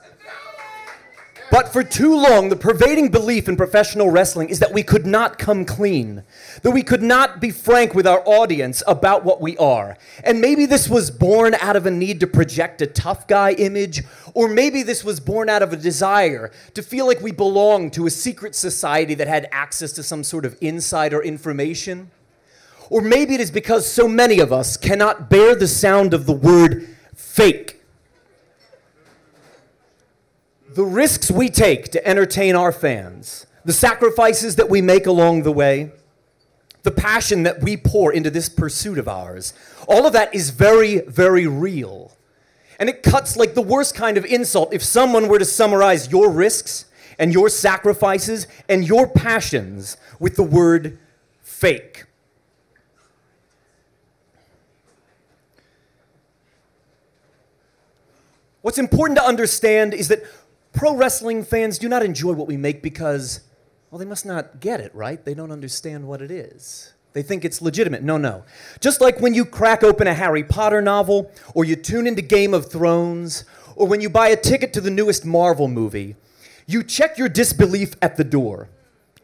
But 1.53 1.71
for 1.71 1.83
too 1.83 2.15
long, 2.15 2.49
the 2.49 2.55
pervading 2.55 3.09
belief 3.09 3.47
in 3.47 3.55
professional 3.55 4.09
wrestling 4.09 4.49
is 4.49 4.57
that 4.57 4.73
we 4.73 4.81
could 4.81 5.05
not 5.05 5.37
come 5.37 5.65
clean, 5.65 6.23
that 6.63 6.71
we 6.71 6.81
could 6.81 7.03
not 7.03 7.39
be 7.39 7.51
frank 7.51 7.93
with 7.93 8.07
our 8.07 8.23
audience 8.25 8.81
about 8.87 9.23
what 9.23 9.39
we 9.39 9.55
are. 9.57 9.95
And 10.23 10.41
maybe 10.41 10.65
this 10.65 10.89
was 10.89 11.11
born 11.11 11.53
out 11.61 11.75
of 11.75 11.85
a 11.85 11.91
need 11.91 12.19
to 12.21 12.27
project 12.27 12.81
a 12.81 12.87
tough 12.87 13.27
guy 13.27 13.51
image, 13.51 14.01
or 14.33 14.47
maybe 14.47 14.81
this 14.81 15.03
was 15.03 15.19
born 15.19 15.47
out 15.47 15.61
of 15.61 15.71
a 15.73 15.77
desire 15.77 16.49
to 16.73 16.81
feel 16.81 17.05
like 17.05 17.21
we 17.21 17.31
belong 17.31 17.91
to 17.91 18.07
a 18.07 18.09
secret 18.09 18.55
society 18.55 19.13
that 19.13 19.27
had 19.27 19.47
access 19.51 19.91
to 19.91 20.01
some 20.01 20.23
sort 20.23 20.45
of 20.45 20.57
insider 20.59 21.21
information. 21.21 22.09
Or 22.89 23.01
maybe 23.01 23.33
it 23.33 23.41
is 23.41 23.51
because 23.51 23.91
so 23.91 24.07
many 24.07 24.39
of 24.39 24.51
us 24.51 24.77
cannot 24.77 25.29
bear 25.29 25.55
the 25.55 25.67
sound 25.67 26.13
of 26.13 26.25
the 26.25 26.33
word 26.33 26.87
fake 27.15 27.83
the 30.75 30.83
risks 30.83 31.29
we 31.29 31.49
take 31.49 31.91
to 31.91 32.07
entertain 32.07 32.55
our 32.55 32.71
fans, 32.71 33.45
the 33.63 33.73
sacrifices 33.73 34.55
that 34.55 34.69
we 34.69 34.81
make 34.81 35.05
along 35.05 35.43
the 35.43 35.51
way, 35.51 35.91
the 36.83 36.91
passion 36.91 37.43
that 37.43 37.61
we 37.61 37.77
pour 37.77 38.11
into 38.11 38.29
this 38.29 38.49
pursuit 38.49 38.97
of 38.97 39.07
ours, 39.07 39.53
all 39.87 40.05
of 40.05 40.13
that 40.13 40.33
is 40.33 40.49
very, 40.49 41.01
very 41.01 41.47
real. 41.47 42.11
And 42.79 42.89
it 42.89 43.03
cuts 43.03 43.37
like 43.37 43.53
the 43.53 43.61
worst 43.61 43.95
kind 43.95 44.17
of 44.17 44.25
insult 44.25 44.73
if 44.73 44.83
someone 44.83 45.27
were 45.27 45.39
to 45.39 45.45
summarize 45.45 46.11
your 46.11 46.29
risks 46.29 46.85
and 47.19 47.31
your 47.31 47.47
sacrifices 47.49 48.47
and 48.67 48.85
your 48.85 49.07
passions 49.07 49.95
with 50.19 50.35
the 50.35 50.43
word 50.43 50.97
fake. 51.41 52.05
What's 58.63 58.77
important 58.77 59.19
to 59.19 59.25
understand 59.25 59.93
is 59.93 60.07
that 60.07 60.23
pro 60.71 60.95
wrestling 60.95 61.43
fans 61.43 61.77
do 61.77 61.89
not 61.89 62.01
enjoy 62.01 62.31
what 62.31 62.47
we 62.47 62.55
make 62.55 62.81
because, 62.81 63.41
well, 63.91 63.99
they 63.99 64.05
must 64.05 64.25
not 64.25 64.61
get 64.61 64.79
it, 64.79 64.95
right? 64.95 65.23
They 65.23 65.33
don't 65.33 65.51
understand 65.51 66.07
what 66.07 66.21
it 66.21 66.31
is. 66.31 66.93
They 67.11 67.23
think 67.23 67.43
it's 67.43 67.61
legitimate. 67.61 68.03
No, 68.03 68.17
no. 68.17 68.45
Just 68.79 69.01
like 69.01 69.19
when 69.19 69.33
you 69.33 69.43
crack 69.43 69.83
open 69.83 70.07
a 70.07 70.13
Harry 70.13 70.45
Potter 70.45 70.81
novel, 70.81 71.29
or 71.53 71.65
you 71.65 71.75
tune 71.75 72.07
into 72.07 72.21
Game 72.21 72.53
of 72.53 72.71
Thrones, 72.71 73.43
or 73.75 73.85
when 73.85 73.99
you 73.99 74.09
buy 74.09 74.29
a 74.29 74.37
ticket 74.37 74.71
to 74.73 74.81
the 74.81 74.89
newest 74.89 75.25
Marvel 75.25 75.67
movie, 75.67 76.15
you 76.65 76.83
check 76.83 77.17
your 77.17 77.27
disbelief 77.27 77.95
at 78.01 78.15
the 78.15 78.23
door. 78.23 78.69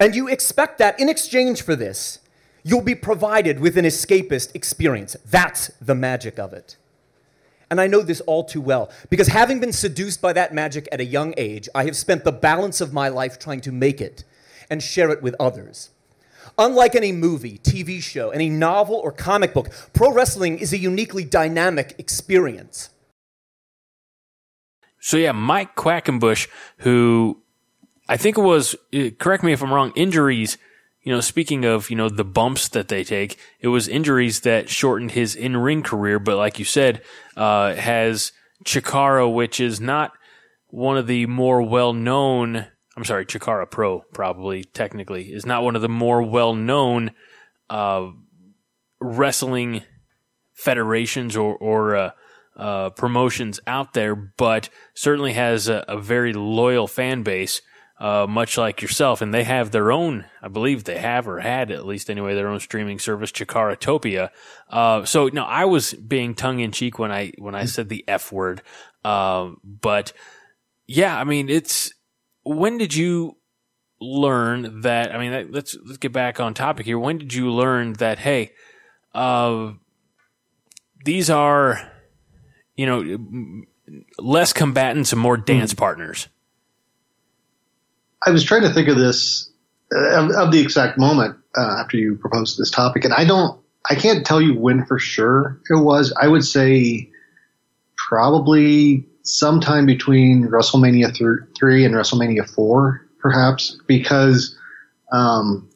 And 0.01 0.15
you 0.15 0.27
expect 0.27 0.79
that 0.79 0.99
in 0.99 1.07
exchange 1.07 1.61
for 1.61 1.77
this, 1.77 2.19
you'll 2.61 2.81
be 2.81 2.93
provided 2.93 3.61
with 3.61 3.77
an 3.77 3.85
escapist 3.85 4.53
experience. 4.53 5.15
That's 5.25 5.69
the 5.79 5.95
magic 5.95 6.37
of 6.37 6.51
it. 6.51 6.75
And 7.69 7.79
I 7.79 7.87
know 7.87 8.01
this 8.01 8.21
all 8.21 8.43
too 8.43 8.61
well 8.61 8.89
because 9.09 9.27
having 9.27 9.59
been 9.59 9.73
seduced 9.73 10.21
by 10.21 10.33
that 10.33 10.53
magic 10.53 10.87
at 10.91 10.99
a 10.99 11.05
young 11.05 11.33
age, 11.37 11.69
I 11.75 11.85
have 11.85 11.95
spent 11.95 12.23
the 12.23 12.31
balance 12.31 12.81
of 12.81 12.93
my 12.93 13.09
life 13.09 13.37
trying 13.37 13.61
to 13.61 13.71
make 13.71 14.01
it 14.01 14.23
and 14.69 14.81
share 14.81 15.11
it 15.11 15.21
with 15.21 15.35
others. 15.39 15.89
Unlike 16.57 16.95
any 16.95 17.11
movie, 17.11 17.59
TV 17.59 18.01
show, 18.01 18.31
any 18.31 18.49
novel, 18.49 18.95
or 18.95 19.11
comic 19.11 19.53
book, 19.53 19.69
pro 19.93 20.11
wrestling 20.11 20.57
is 20.57 20.73
a 20.73 20.77
uniquely 20.77 21.23
dynamic 21.23 21.95
experience. 21.97 22.89
So, 24.99 25.15
yeah, 25.15 25.31
Mike 25.31 25.75
Quackenbush, 25.75 26.49
who 26.79 27.41
I 28.09 28.17
think 28.17 28.37
it 28.37 28.41
was, 28.41 28.75
eh, 28.91 29.11
correct 29.17 29.43
me 29.43 29.53
if 29.53 29.63
I'm 29.63 29.71
wrong, 29.71 29.93
injuries 29.95 30.57
you 31.01 31.13
know, 31.13 31.21
speaking 31.21 31.65
of, 31.65 31.89
you 31.89 31.95
know, 31.95 32.09
the 32.09 32.25
bumps 32.25 32.67
that 32.69 32.89
they 32.89 33.03
take, 33.03 33.37
it 33.59 33.69
was 33.69 33.87
injuries 33.87 34.41
that 34.41 34.69
shortened 34.69 35.11
his 35.11 35.35
in 35.35 35.55
ring 35.55 35.81
career. 35.81 36.19
But 36.19 36.37
like 36.37 36.59
you 36.59 36.65
said, 36.65 37.01
uh, 37.37 37.75
has 37.75 38.31
Chikara, 38.65 39.31
which 39.33 39.59
is 39.59 39.79
not 39.79 40.11
one 40.67 40.97
of 40.97 41.07
the 41.07 41.25
more 41.25 41.61
well 41.61 41.93
known, 41.93 42.67
I'm 42.97 43.05
sorry, 43.05 43.25
Chikara 43.25 43.69
Pro, 43.69 44.01
probably 44.13 44.63
technically, 44.63 45.31
is 45.33 45.45
not 45.45 45.63
one 45.63 45.75
of 45.75 45.81
the 45.81 45.89
more 45.89 46.21
well 46.21 46.53
known 46.53 47.11
uh, 47.69 48.09
wrestling 48.99 49.83
federations 50.53 51.37
or, 51.37 51.55
or 51.55 51.95
uh, 51.95 52.11
uh, 52.57 52.89
promotions 52.89 53.59
out 53.65 53.93
there, 53.93 54.15
but 54.15 54.69
certainly 54.93 55.33
has 55.33 55.69
a, 55.69 55.85
a 55.87 55.97
very 55.97 56.33
loyal 56.33 56.87
fan 56.87 57.23
base 57.23 57.61
uh, 57.99 58.25
much 58.27 58.57
like 58.57 58.81
yourself, 58.81 59.21
and 59.21 59.33
they 59.33 59.43
have 59.43 59.71
their 59.71 59.91
own, 59.91 60.25
I 60.41 60.47
believe 60.47 60.85
they 60.85 60.97
have 60.97 61.27
or 61.27 61.39
had 61.39 61.69
at 61.69 61.85
least 61.85 62.09
anyway, 62.09 62.33
their 62.33 62.47
own 62.47 62.61
streaming 62.61 62.97
service, 62.97 63.31
Chikaratopia. 63.31 64.29
Uh, 64.69 65.03
so 65.03 65.27
no, 65.27 65.43
I 65.43 65.65
was 65.65 65.93
being 65.93 66.33
tongue 66.33 66.59
in 66.59 66.71
cheek 66.71 66.97
when 66.97 67.11
I 67.11 67.33
when 67.37 67.55
I 67.55 67.65
said 67.65 67.89
the 67.89 68.05
F 68.07 68.31
word, 68.31 68.61
uh, 69.03 69.51
but 69.63 70.13
yeah, 70.87 71.19
I 71.19 71.25
mean 71.25 71.49
it's 71.49 71.93
when 72.43 72.77
did 72.77 72.95
you 72.95 73.35
learn 73.99 74.81
that? 74.81 75.13
I 75.13 75.17
mean, 75.17 75.51
let's 75.51 75.77
let's 75.85 75.97
get 75.97 76.13
back 76.13 76.39
on 76.39 76.53
topic 76.53 76.85
here. 76.85 76.97
When 76.97 77.17
did 77.17 77.33
you 77.33 77.51
learn 77.51 77.93
that? 77.93 78.19
Hey, 78.19 78.51
uh, 79.13 79.73
these 81.03 81.29
are 81.29 81.91
you 82.77 82.85
know 82.85 83.65
less 84.17 84.53
combatants 84.53 85.11
and 85.11 85.21
more 85.21 85.35
dance 85.35 85.73
mm. 85.73 85.77
partners. 85.77 86.29
I 88.25 88.31
was 88.31 88.43
trying 88.43 88.63
to 88.63 88.73
think 88.73 88.87
of 88.89 88.97
this 88.97 89.49
uh, 89.95 90.23
of, 90.23 90.31
of, 90.31 90.51
the 90.51 90.59
exact 90.59 90.97
moment 90.97 91.37
uh, 91.57 91.77
after 91.79 91.97
you 91.97 92.15
proposed 92.15 92.59
this 92.59 92.69
topic, 92.69 93.05
and 93.05 93.13
I 93.13 93.25
don't, 93.25 93.59
I 93.89 93.95
can't 93.95 94.25
tell 94.25 94.41
you 94.41 94.53
when 94.53 94.85
for 94.85 94.99
sure 94.99 95.59
it 95.69 95.75
was. 95.75 96.13
I 96.21 96.27
would 96.27 96.45
say 96.45 97.09
probably 98.09 99.05
sometime 99.23 99.85
between 99.85 100.47
WrestleMania 100.47 101.13
th- 101.15 101.49
three 101.57 101.85
and 101.85 101.95
WrestleMania 101.95 102.49
four, 102.49 103.05
perhaps, 103.19 103.79
because 103.87 104.55
um, 105.11 105.69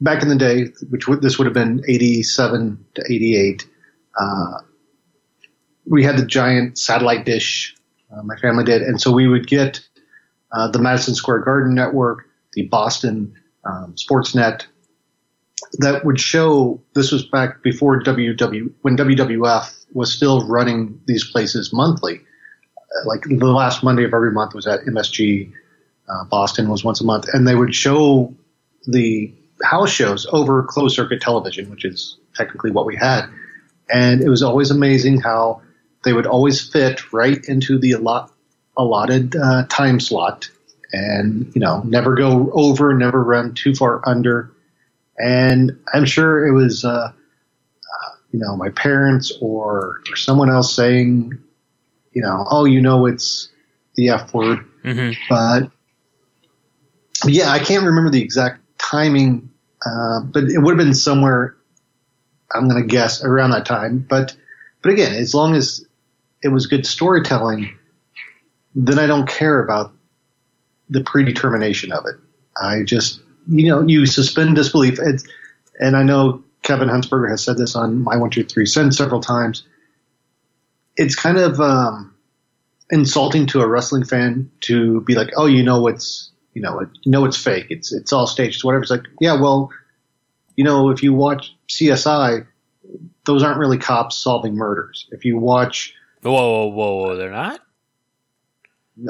back 0.00 0.22
in 0.22 0.28
the 0.28 0.36
day, 0.36 0.66
which 0.90 1.06
w- 1.06 1.20
this 1.20 1.38
would 1.38 1.46
have 1.46 1.54
been 1.54 1.82
eighty 1.88 2.22
seven 2.22 2.84
to 2.94 3.02
eighty 3.10 3.36
eight. 3.36 3.66
Uh, 4.20 4.58
we 5.86 6.04
had 6.04 6.18
the 6.18 6.26
giant 6.26 6.78
satellite 6.78 7.24
dish. 7.24 7.74
Uh, 8.12 8.22
my 8.22 8.36
family 8.36 8.64
did, 8.64 8.82
and 8.82 9.00
so 9.00 9.10
we 9.10 9.26
would 9.26 9.46
get 9.46 9.80
uh, 10.52 10.70
the 10.70 10.78
Madison 10.78 11.14
Square 11.14 11.40
Garden 11.40 11.74
Network, 11.74 12.26
the 12.52 12.66
Boston 12.66 13.34
um, 13.64 13.94
Sportsnet, 13.96 14.64
that 15.74 16.04
would 16.04 16.20
show 16.20 16.80
this 16.94 17.12
was 17.12 17.26
back 17.26 17.62
before 17.62 18.02
WW 18.02 18.72
when 18.82 18.96
WWF 18.96 19.86
was 19.92 20.12
still 20.12 20.46
running 20.46 21.00
these 21.06 21.28
places 21.30 21.72
monthly. 21.72 22.20
Uh, 22.76 23.08
like 23.08 23.22
the 23.22 23.46
last 23.46 23.82
Monday 23.82 24.04
of 24.04 24.14
every 24.14 24.32
month 24.32 24.54
was 24.54 24.66
at 24.66 24.80
MSG. 24.80 25.52
Uh, 26.08 26.24
Boston 26.24 26.70
was 26.70 26.84
once 26.84 27.00
a 27.02 27.04
month, 27.04 27.26
and 27.32 27.46
they 27.46 27.54
would 27.54 27.74
show 27.74 28.34
the 28.86 29.34
house 29.62 29.90
shows 29.90 30.26
over 30.32 30.62
closed 30.62 30.96
circuit 30.96 31.20
television, 31.20 31.70
which 31.70 31.84
is 31.84 32.16
technically 32.34 32.70
what 32.70 32.86
we 32.86 32.96
had. 32.96 33.26
And 33.90 34.22
it 34.22 34.28
was 34.28 34.42
always 34.42 34.70
amazing 34.70 35.20
how 35.20 35.62
they 36.04 36.12
would 36.12 36.26
always 36.26 36.66
fit 36.66 37.12
right 37.12 37.38
into 37.46 37.78
the 37.78 37.92
allot 37.92 38.32
allotted 38.78 39.36
uh, 39.36 39.66
time 39.68 40.00
slot 40.00 40.48
and, 40.92 41.52
you 41.54 41.60
know, 41.60 41.82
never 41.82 42.14
go 42.14 42.50
over, 42.52 42.94
never 42.94 43.22
run 43.22 43.52
too 43.52 43.74
far 43.74 44.00
under. 44.08 44.50
And 45.18 45.78
I'm 45.92 46.04
sure 46.04 46.46
it 46.46 46.52
was, 46.52 46.84
uh, 46.84 47.12
uh, 47.12 48.10
you 48.30 48.38
know, 48.38 48.56
my 48.56 48.70
parents 48.70 49.32
or, 49.42 50.00
or 50.08 50.16
someone 50.16 50.48
else 50.48 50.74
saying, 50.74 51.36
you 52.12 52.22
know, 52.22 52.46
oh, 52.50 52.64
you 52.64 52.80
know, 52.80 53.06
it's 53.06 53.50
the 53.96 54.10
F 54.10 54.32
word. 54.32 54.60
Mm-hmm. 54.84 55.12
But 55.28 55.70
yeah, 57.26 57.50
I 57.50 57.58
can't 57.58 57.84
remember 57.84 58.10
the 58.10 58.22
exact 58.22 58.62
timing, 58.78 59.50
uh, 59.84 60.20
but 60.20 60.44
it 60.44 60.58
would 60.58 60.78
have 60.78 60.86
been 60.86 60.94
somewhere, 60.94 61.56
I'm 62.54 62.68
going 62.68 62.80
to 62.80 62.88
guess 62.88 63.22
around 63.22 63.50
that 63.50 63.66
time. 63.66 64.06
But, 64.08 64.36
but 64.82 64.92
again, 64.92 65.12
as 65.14 65.34
long 65.34 65.54
as 65.54 65.84
it 66.42 66.48
was 66.48 66.66
good 66.66 66.86
storytelling, 66.86 67.77
then 68.74 68.98
I 68.98 69.06
don't 69.06 69.28
care 69.28 69.62
about 69.62 69.92
the 70.88 71.02
predetermination 71.02 71.92
of 71.92 72.04
it. 72.06 72.16
I 72.60 72.82
just, 72.82 73.20
you 73.48 73.68
know, 73.68 73.82
you 73.86 74.06
suspend 74.06 74.56
disbelief. 74.56 74.98
It's, 75.00 75.26
and 75.80 75.96
I 75.96 76.02
know 76.02 76.42
Kevin 76.62 76.88
Huntsberger 76.88 77.30
has 77.30 77.42
said 77.42 77.56
this 77.56 77.76
on 77.76 78.02
My 78.02 78.16
One 78.16 78.30
Two 78.30 78.44
Three 78.44 78.66
Cents 78.66 78.96
several 78.96 79.20
times. 79.20 79.64
It's 80.96 81.14
kind 81.14 81.38
of 81.38 81.60
um, 81.60 82.14
insulting 82.90 83.46
to 83.46 83.60
a 83.60 83.68
wrestling 83.68 84.04
fan 84.04 84.50
to 84.62 85.00
be 85.02 85.14
like, 85.14 85.30
"Oh, 85.36 85.46
you 85.46 85.62
know 85.62 85.86
it's 85.86 86.30
you 86.54 86.62
know 86.62 86.80
it, 86.80 86.88
you 87.02 87.12
know 87.12 87.24
it's 87.24 87.36
fake. 87.36 87.66
It's 87.70 87.92
it's 87.92 88.12
all 88.12 88.26
staged. 88.26 88.64
Whatever." 88.64 88.82
It's 88.82 88.90
like, 88.90 89.06
yeah, 89.20 89.40
well, 89.40 89.70
you 90.56 90.64
know, 90.64 90.90
if 90.90 91.02
you 91.02 91.12
watch 91.12 91.54
CSI, 91.68 92.46
those 93.24 93.42
aren't 93.42 93.58
really 93.58 93.78
cops 93.78 94.16
solving 94.16 94.56
murders. 94.56 95.06
If 95.12 95.24
you 95.24 95.38
watch, 95.38 95.94
whoa, 96.22 96.32
whoa, 96.32 96.66
whoa, 96.66 96.94
whoa 96.96 97.16
they're 97.16 97.30
not. 97.30 97.60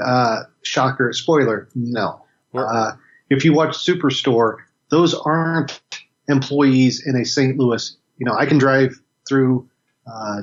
Uh, 0.02 0.42
shocker, 0.62 1.12
spoiler, 1.12 1.68
no. 1.74 2.24
Uh, 2.54 2.92
if 3.30 3.44
you 3.44 3.52
watch 3.52 3.76
Superstore, 3.76 4.56
those 4.90 5.14
aren't 5.14 5.80
employees 6.28 7.06
in 7.06 7.16
a 7.16 7.24
St. 7.24 7.56
Louis. 7.56 7.96
You 8.18 8.26
know, 8.26 8.34
I 8.34 8.46
can 8.46 8.58
drive 8.58 9.00
through 9.28 9.68
uh, 10.06 10.42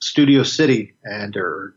Studio 0.00 0.42
City 0.42 0.94
and 1.04 1.36
or 1.36 1.74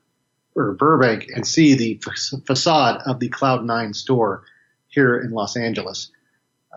or 0.55 0.73
Burbank 0.73 1.27
and 1.33 1.47
see 1.47 1.73
the 1.73 1.99
f- 2.05 2.45
facade 2.45 3.01
of 3.05 3.19
the 3.19 3.29
Cloud 3.29 3.65
Nine 3.65 3.93
store 3.93 4.43
here 4.87 5.19
in 5.19 5.31
Los 5.31 5.57
Angeles. 5.57 6.11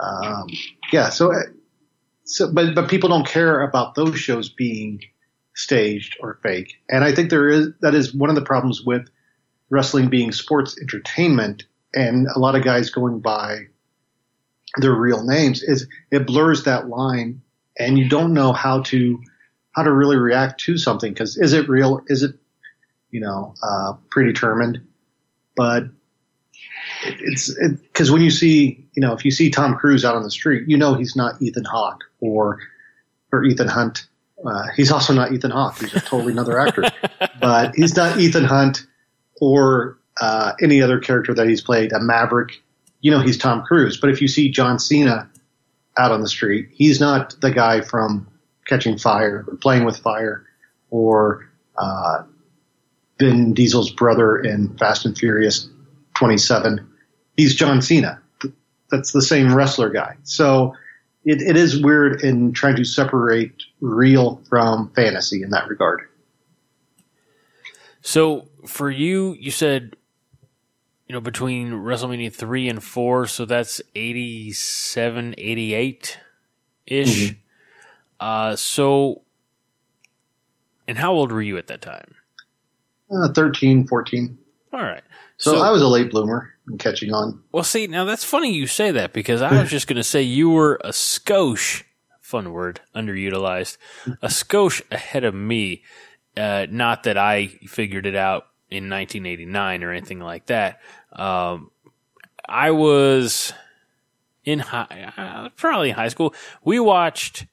Um, 0.01 0.49
yeah, 0.93 1.11
so 1.11 1.33
so 2.25 2.53
but 2.53 2.75
but 2.75 2.89
people 2.89 3.09
don't 3.09 3.27
care 3.27 3.61
about 3.63 3.95
those 3.95 4.19
shows 4.19 4.49
being 4.49 5.03
staged 5.55 6.17
or 6.21 6.39
fake, 6.43 6.75
and 6.89 7.05
I 7.05 7.15
think 7.15 7.31
there 7.31 7.49
is 7.49 7.69
that 7.81 7.95
is 7.95 8.15
one 8.15 8.31
of 8.31 8.37
the 8.37 8.43
problems 8.43 8.83
with 8.83 9.09
wrestling 9.71 10.09
being 10.09 10.33
sports 10.33 10.77
entertainment 10.81 11.65
and 11.95 12.27
a 12.35 12.39
lot 12.39 12.55
of 12.55 12.63
guys 12.63 12.91
going 12.91 13.21
by 13.21 13.67
their 14.79 14.93
real 14.93 15.25
names 15.25 15.63
is 15.63 15.87
it 16.11 16.27
blurs 16.27 16.65
that 16.65 16.89
line 16.89 17.41
and 17.79 17.99
you 17.99 18.09
don't 18.09 18.33
know 18.33 18.53
how 18.53 18.83
to 18.83 19.21
how 19.73 19.83
to 19.83 19.93
really 19.93 20.17
react 20.17 20.61
to 20.61 20.79
something 20.79 21.13
because 21.13 21.37
is 21.37 21.53
it 21.53 21.69
real 21.69 22.01
is 22.09 22.23
it 22.23 22.35
you 23.11 23.21
know 23.21 23.55
uh, 23.63 23.95
predetermined? 24.11 24.81
But 25.55 25.85
it, 27.05 27.17
it's 27.21 27.55
because 27.55 28.09
it, 28.09 28.13
when 28.13 28.23
you 28.23 28.31
see 28.31 28.87
you 28.95 29.01
know 29.01 29.13
if 29.13 29.25
you 29.25 29.31
see 29.31 29.51
Tom 29.51 29.77
Cruise 29.77 30.05
out 30.05 30.17
on 30.17 30.23
the 30.23 30.31
street 30.31 30.69
you 30.69 30.77
know 30.77 30.95
he's 30.95 31.17
not 31.17 31.41
Ethan 31.41 31.65
Hawke 31.65 32.05
or 32.21 32.61
or 33.33 33.45
Ethan 33.45 33.69
Hunt. 33.69 34.07
Uh, 34.45 34.67
he's 34.77 34.93
also 34.93 35.15
not 35.15 35.33
Ethan 35.33 35.51
Hawke. 35.51 35.79
He's 35.79 35.95
a 35.95 36.01
totally 36.01 36.33
another 36.33 36.59
actor. 36.59 36.85
But 37.41 37.75
he's 37.75 37.95
not 37.95 38.19
Ethan 38.19 38.45
Hunt 38.45 38.87
or 39.41 39.99
uh, 40.21 40.53
any 40.63 40.83
other 40.83 40.99
character 40.99 41.35
that 41.35 41.49
he's 41.49 41.61
played, 41.61 41.93
a 41.93 42.01
Maverick, 42.01 42.63
you 43.01 43.11
know 43.11 43.21
he's 43.21 43.39
Tom 43.39 43.63
Cruise. 43.63 43.99
But 43.99 44.11
if 44.11 44.21
you 44.21 44.29
see 44.29 44.51
John 44.51 44.79
Cena 44.79 45.31
out 45.99 46.13
on 46.13 46.21
the 46.21 46.29
street, 46.29 46.69
he's 46.73 47.01
not 47.01 47.41
the 47.41 47.51
guy 47.51 47.81
from 47.81 48.29
Catching 48.67 48.99
Fire 48.99 49.45
or 49.47 49.57
Playing 49.57 49.85
with 49.85 49.99
Fire 49.99 50.45
or 50.91 51.49
uh, 51.79 52.23
Vin 53.19 53.55
Diesel's 53.55 53.91
brother 53.91 54.39
in 54.39 54.77
Fast 54.79 55.05
and 55.05 55.17
Furious 55.17 55.69
27. 56.15 56.87
He's 57.37 57.55
John 57.55 57.83
Cena. 57.83 58.21
That's 58.91 59.13
the 59.13 59.23
same 59.23 59.55
wrestler 59.55 59.91
guy. 59.91 60.17
So 60.23 60.75
it, 61.25 61.43
it 61.43 61.57
is 61.57 61.83
weird 61.83 62.23
in 62.23 62.53
trying 62.53 62.77
to 62.77 62.85
separate 62.85 63.53
real 63.81 64.41
from 64.49 64.91
fantasy 64.95 65.43
in 65.43 65.51
that 65.51 65.69
regard. 65.69 66.03
So 68.07 68.47
for 68.65 68.89
you, 68.89 69.35
you 69.35 69.51
said, 69.51 69.97
you 71.09 71.13
know, 71.13 71.21
between 71.21 71.73
WrestleMania 71.73 72.33
3 72.33 72.69
and 72.69 72.81
4, 72.81 73.27
so 73.27 73.45
that's 73.45 73.83
87, 73.97 75.35
88 75.37 76.19
ish. 76.87 77.09
Mm-hmm. 77.09 77.39
Uh, 78.21 78.55
so, 78.55 79.23
and 80.87 80.97
how 80.97 81.15
old 81.15 81.33
were 81.33 81.43
you 81.43 81.59
at 81.59 81.67
that 81.67 81.83
time? 81.83 82.15
Uh, 83.11 83.33
13, 83.33 83.89
14. 83.89 84.39
All 84.73 84.85
right. 84.85 85.03
So, 85.39 85.55
so 85.55 85.63
I 85.63 85.73
was 85.73 85.83
a 85.83 85.89
late 85.89 86.13
bloomer 86.13 86.55
and 86.69 86.79
catching 86.79 87.13
on. 87.13 87.43
Well, 87.51 87.65
see, 87.65 87.89
now 87.89 88.05
that's 88.05 88.23
funny 88.23 88.53
you 88.53 88.69
say 88.69 88.93
that 88.93 89.13
because 89.15 89.43
I 89.43 89.61
was 89.61 89.69
just 89.73 89.89
going 89.89 89.97
to 89.97 90.05
say 90.05 90.23
you 90.23 90.51
were 90.51 90.79
a 90.85 90.91
skosh, 90.91 91.83
fun 92.21 92.53
word, 92.53 92.83
underutilized, 92.95 93.79
a 94.23 94.29
skosh 94.29 94.81
ahead 94.93 95.25
of 95.25 95.35
me. 95.35 95.83
Uh, 96.37 96.67
not 96.71 97.05
that 97.05 97.17
I 97.17 97.47
figured 97.67 98.07
it 98.07 98.15
out 98.15 98.47
in 98.71 98.91
1989 98.91 99.85
or 99.85 99.93
anything 99.93 100.21
like 100.21 100.47
that. 100.47 100.81
Um, 101.13 101.71
I 102.49 102.73
was 102.73 103.53
in 104.45 104.59
high, 104.61 105.13
uh, 105.17 105.49
probably 105.57 105.91
high 105.91 106.09
school. 106.09 106.35
We 106.65 106.79
watched. 106.79 107.47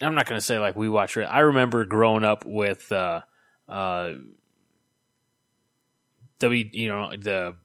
I'm 0.00 0.14
not 0.14 0.26
going 0.26 0.38
to 0.38 0.44
say 0.44 0.58
like 0.58 0.76
we 0.76 0.88
watched. 0.88 1.16
it. 1.16 1.24
I 1.24 1.40
remember 1.40 1.84
growing 1.84 2.24
up 2.24 2.44
with 2.44 2.90
uh, 2.90 3.22
uh, 3.68 4.12
W, 6.40 6.70
you 6.72 6.88
know, 6.88 7.10
the 7.16 7.56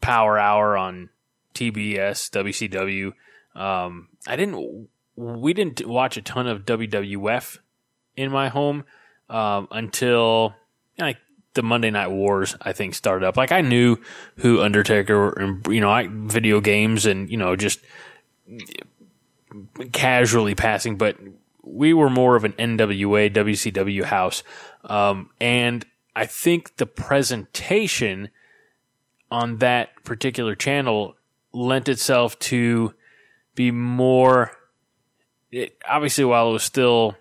Power 0.00 0.38
Hour 0.38 0.76
on 0.76 1.10
TBS, 1.54 2.30
WCW. 2.30 3.12
Um, 3.60 4.08
I 4.26 4.36
didn't, 4.36 4.88
we 5.16 5.52
didn't 5.52 5.86
watch 5.86 6.16
a 6.16 6.22
ton 6.22 6.46
of 6.46 6.64
WWF 6.64 7.58
in 8.16 8.30
my 8.30 8.48
home 8.48 8.84
um, 9.30 9.68
until 9.70 10.54
like 10.98 11.16
the 11.54 11.62
Monday 11.62 11.90
Night 11.90 12.10
Wars. 12.10 12.56
I 12.60 12.72
think 12.72 12.94
started 12.94 13.26
up. 13.26 13.36
Like 13.36 13.52
I 13.52 13.62
knew 13.62 13.96
who 14.36 14.60
Undertaker 14.60 15.30
and 15.30 15.66
you 15.68 15.80
know, 15.80 15.90
I 15.90 16.08
video 16.10 16.60
games 16.60 17.06
and 17.06 17.30
you 17.30 17.38
know 17.38 17.56
just 17.56 17.80
casually 19.92 20.54
passing, 20.54 20.96
but 20.96 21.16
we 21.62 21.94
were 21.94 22.10
more 22.10 22.36
of 22.36 22.44
an 22.44 22.52
NWA 22.52 23.32
WCW 23.32 24.04
house, 24.04 24.42
um, 24.84 25.30
and 25.40 25.84
I 26.14 26.26
think 26.26 26.76
the 26.76 26.86
presentation 26.86 28.30
on 29.30 29.58
that 29.58 29.90
particular 30.04 30.54
channel 30.54 31.14
lent 31.52 31.88
itself 31.88 32.38
to 32.40 32.94
be 33.54 33.70
more. 33.70 34.52
It, 35.52 35.76
obviously, 35.88 36.24
while 36.24 36.50
it 36.50 36.52
was 36.52 36.62
still, 36.62 37.16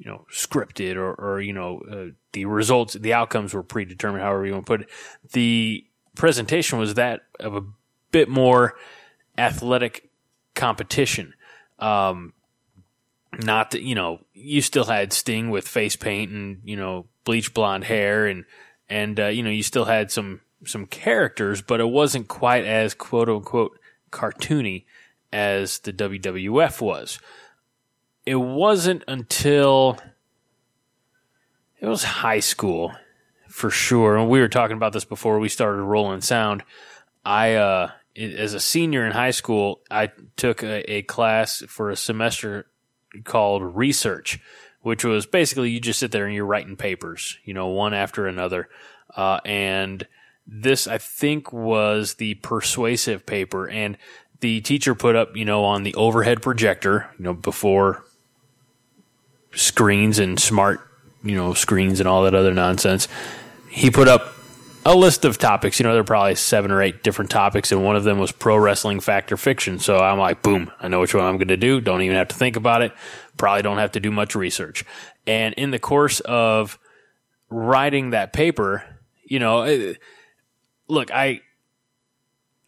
you 0.00 0.10
know, 0.10 0.24
scripted 0.32 0.96
or, 0.96 1.12
or 1.12 1.40
you 1.42 1.52
know, 1.52 1.82
uh, 1.90 2.12
the 2.32 2.46
results, 2.46 2.94
the 2.94 3.12
outcomes 3.12 3.52
were 3.52 3.62
predetermined. 3.62 4.24
However 4.24 4.46
you 4.46 4.54
want 4.54 4.64
to 4.64 4.70
put 4.70 4.80
it, 4.80 4.88
the 5.32 5.84
presentation 6.16 6.78
was 6.78 6.94
that 6.94 7.20
of 7.38 7.54
a 7.54 7.62
bit 8.10 8.28
more 8.28 8.76
athletic 9.36 10.08
competition. 10.54 11.34
Um, 11.78 12.32
not 13.44 13.72
that 13.72 13.82
you 13.82 13.94
know, 13.94 14.20
you 14.32 14.62
still 14.62 14.84
had 14.84 15.12
Sting 15.12 15.50
with 15.50 15.68
face 15.68 15.96
paint 15.96 16.32
and 16.32 16.62
you 16.64 16.76
know 16.76 17.06
bleach 17.24 17.52
blonde 17.52 17.84
hair 17.84 18.26
and 18.26 18.46
and 18.88 19.20
uh, 19.20 19.26
you 19.26 19.42
know 19.42 19.50
you 19.50 19.62
still 19.62 19.84
had 19.84 20.10
some 20.10 20.40
some 20.64 20.86
characters, 20.86 21.60
but 21.60 21.78
it 21.78 21.88
wasn't 21.90 22.26
quite 22.26 22.64
as 22.64 22.94
quote 22.94 23.28
unquote 23.28 23.78
cartoony 24.10 24.84
as 25.30 25.80
the 25.80 25.92
WWF 25.92 26.80
was. 26.80 27.18
It 28.30 28.36
wasn't 28.36 29.02
until 29.08 29.98
it 31.80 31.86
was 31.88 32.04
high 32.04 32.38
school 32.38 32.94
for 33.48 33.70
sure. 33.70 34.16
And 34.16 34.30
we 34.30 34.38
were 34.38 34.46
talking 34.46 34.76
about 34.76 34.92
this 34.92 35.04
before 35.04 35.40
we 35.40 35.48
started 35.48 35.82
rolling 35.82 36.20
sound. 36.20 36.62
I, 37.24 37.54
uh, 37.56 37.90
as 38.16 38.54
a 38.54 38.60
senior 38.60 39.04
in 39.04 39.10
high 39.10 39.32
school, 39.32 39.80
I 39.90 40.12
took 40.36 40.62
a, 40.62 40.88
a 40.92 41.02
class 41.02 41.64
for 41.66 41.90
a 41.90 41.96
semester 41.96 42.66
called 43.24 43.64
research, 43.64 44.38
which 44.82 45.04
was 45.04 45.26
basically 45.26 45.70
you 45.70 45.80
just 45.80 45.98
sit 45.98 46.12
there 46.12 46.26
and 46.26 46.32
you're 46.32 46.46
writing 46.46 46.76
papers, 46.76 47.36
you 47.44 47.52
know, 47.52 47.66
one 47.66 47.94
after 47.94 48.28
another. 48.28 48.68
Uh, 49.16 49.40
and 49.44 50.06
this, 50.46 50.86
I 50.86 50.98
think, 50.98 51.52
was 51.52 52.14
the 52.14 52.34
persuasive 52.34 53.26
paper. 53.26 53.68
And 53.68 53.98
the 54.38 54.60
teacher 54.60 54.94
put 54.94 55.16
up, 55.16 55.36
you 55.36 55.44
know, 55.44 55.64
on 55.64 55.82
the 55.82 55.96
overhead 55.96 56.42
projector, 56.42 57.10
you 57.18 57.24
know, 57.24 57.34
before 57.34 58.04
screens 59.52 60.18
and 60.18 60.38
smart, 60.38 60.80
you 61.22 61.34
know, 61.34 61.54
screens 61.54 62.00
and 62.00 62.08
all 62.08 62.24
that 62.24 62.34
other 62.34 62.54
nonsense. 62.54 63.08
He 63.68 63.90
put 63.90 64.08
up 64.08 64.34
a 64.84 64.94
list 64.94 65.24
of 65.24 65.38
topics. 65.38 65.78
You 65.78 65.84
know, 65.84 65.92
there 65.92 66.00
are 66.00 66.04
probably 66.04 66.34
seven 66.34 66.70
or 66.70 66.82
eight 66.82 67.02
different 67.02 67.30
topics, 67.30 67.72
and 67.72 67.84
one 67.84 67.96
of 67.96 68.04
them 68.04 68.18
was 68.18 68.32
pro 68.32 68.56
wrestling 68.56 69.00
fact 69.00 69.30
or 69.32 69.36
fiction. 69.36 69.78
So 69.78 69.98
I'm 69.98 70.18
like, 70.18 70.42
boom, 70.42 70.70
I 70.80 70.88
know 70.88 71.00
which 71.00 71.14
one 71.14 71.24
I'm 71.24 71.36
going 71.36 71.48
to 71.48 71.56
do. 71.56 71.80
Don't 71.80 72.02
even 72.02 72.16
have 72.16 72.28
to 72.28 72.36
think 72.36 72.56
about 72.56 72.82
it. 72.82 72.92
Probably 73.36 73.62
don't 73.62 73.78
have 73.78 73.92
to 73.92 74.00
do 74.00 74.10
much 74.10 74.34
research. 74.34 74.84
And 75.26 75.54
in 75.54 75.70
the 75.70 75.78
course 75.78 76.20
of 76.20 76.78
writing 77.50 78.10
that 78.10 78.32
paper, 78.32 78.84
you 79.24 79.38
know, 79.38 79.62
it, 79.62 79.98
look, 80.88 81.10
I, 81.12 81.42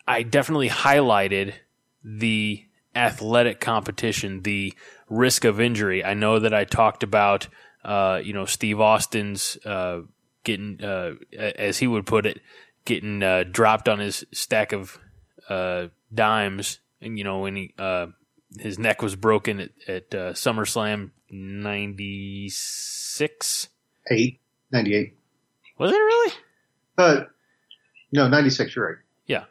I 0.07 0.23
definitely 0.23 0.69
highlighted 0.69 1.55
the 2.05 2.65
athletic 2.95 3.61
competition, 3.61 4.43
the 4.43 4.75
risk 5.13 5.45
of 5.45 5.61
injury. 5.61 6.05
I 6.05 6.15
know 6.15 6.39
that 6.39 6.55
I 6.55 6.65
talked 6.65 7.03
about, 7.03 7.49
uh, 7.85 8.21
you 8.23 8.33
know, 8.33 8.47
Steve 8.47 8.81
Austin's, 8.81 9.59
uh, 9.65 10.03
getting, 10.45 10.83
uh, 10.83 11.13
as 11.39 11.79
he 11.79 11.87
would 11.87 12.07
put 12.07 12.27
it, 12.27 12.41
getting 12.85 13.23
uh, 13.23 13.45
dropped 13.51 13.89
on 13.89 14.01
his 14.01 14.25
stack 14.33 14.73
of 14.73 14.99
uh, 15.49 15.87
dimes, 16.13 16.81
and 17.01 17.17
you 17.19 17.25
know 17.25 17.39
when 17.41 17.57
he 17.57 17.75
uh, 17.79 18.07
his 18.59 18.79
neck 18.79 19.01
was 19.03 19.17
broken 19.17 19.61
at, 19.61 19.71
at 19.89 20.15
uh, 20.15 20.33
SummerSlam 20.33 21.11
'96, 21.31 23.69
eight, 24.11 24.41
98. 24.71 25.17
Was 25.79 25.93
it 25.93 25.97
really? 25.97 26.33
Uh, 26.99 27.21
no, 28.13 28.29
96. 28.29 28.77
You're 28.77 28.87
right. 28.87 28.99
Yeah, 29.27 29.45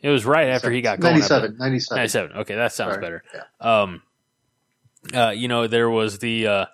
it 0.00 0.10
was 0.10 0.26
right 0.26 0.48
after 0.48 0.70
he 0.70 0.82
got 0.82 1.00
going. 1.00 1.14
97, 1.14 1.56
97. 1.58 1.96
97. 1.96 2.36
Okay, 2.38 2.54
that 2.56 2.72
sounds 2.72 2.98
better. 2.98 3.24
Yeah. 3.34 3.44
Um, 3.82 4.02
uh, 5.14 5.30
you 5.30 5.48
know, 5.48 5.66
there 5.66 5.90
was 5.90 6.18
the 6.18 6.46
uh, 6.46 6.66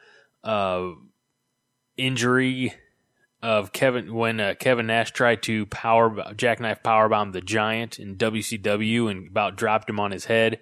uh, 0.44 0.90
injury 1.96 2.74
of 3.42 3.72
Kevin 3.72 4.14
when 4.14 4.40
uh, 4.40 4.54
Kevin 4.58 4.86
Nash 4.86 5.12
tried 5.12 5.42
to 5.44 5.66
power 5.66 6.34
jackknife 6.34 6.82
powerbomb 6.82 7.32
the 7.32 7.40
Giant 7.40 7.98
in 7.98 8.16
WCW 8.16 9.10
and 9.10 9.28
about 9.28 9.56
dropped 9.56 9.88
him 9.88 10.00
on 10.00 10.10
his 10.10 10.24
head 10.24 10.60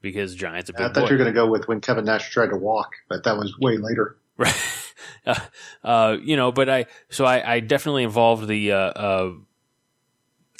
because 0.00 0.34
Giant's 0.34 0.70
a 0.70 0.72
big 0.72 0.82
I 0.82 0.84
thought 0.86 0.94
boy. 0.94 1.00
you 1.06 1.12
were 1.12 1.18
going 1.18 1.32
to 1.32 1.34
go 1.34 1.48
with 1.48 1.68
when 1.68 1.80
Kevin 1.80 2.04
Nash 2.04 2.30
tried 2.30 2.50
to 2.50 2.56
walk, 2.56 2.92
but 3.08 3.24
that 3.24 3.36
was 3.36 3.58
way 3.58 3.76
later. 3.76 4.16
Right. 4.36 4.56
uh, 5.26 5.40
uh, 5.82 6.16
you 6.22 6.36
know, 6.36 6.52
but 6.52 6.68
I 6.68 6.86
so 7.10 7.24
I, 7.24 7.54
I 7.54 7.60
definitely 7.60 8.04
involved 8.04 8.46
the 8.46 8.72
uh, 8.72 8.76
uh, 8.76 9.32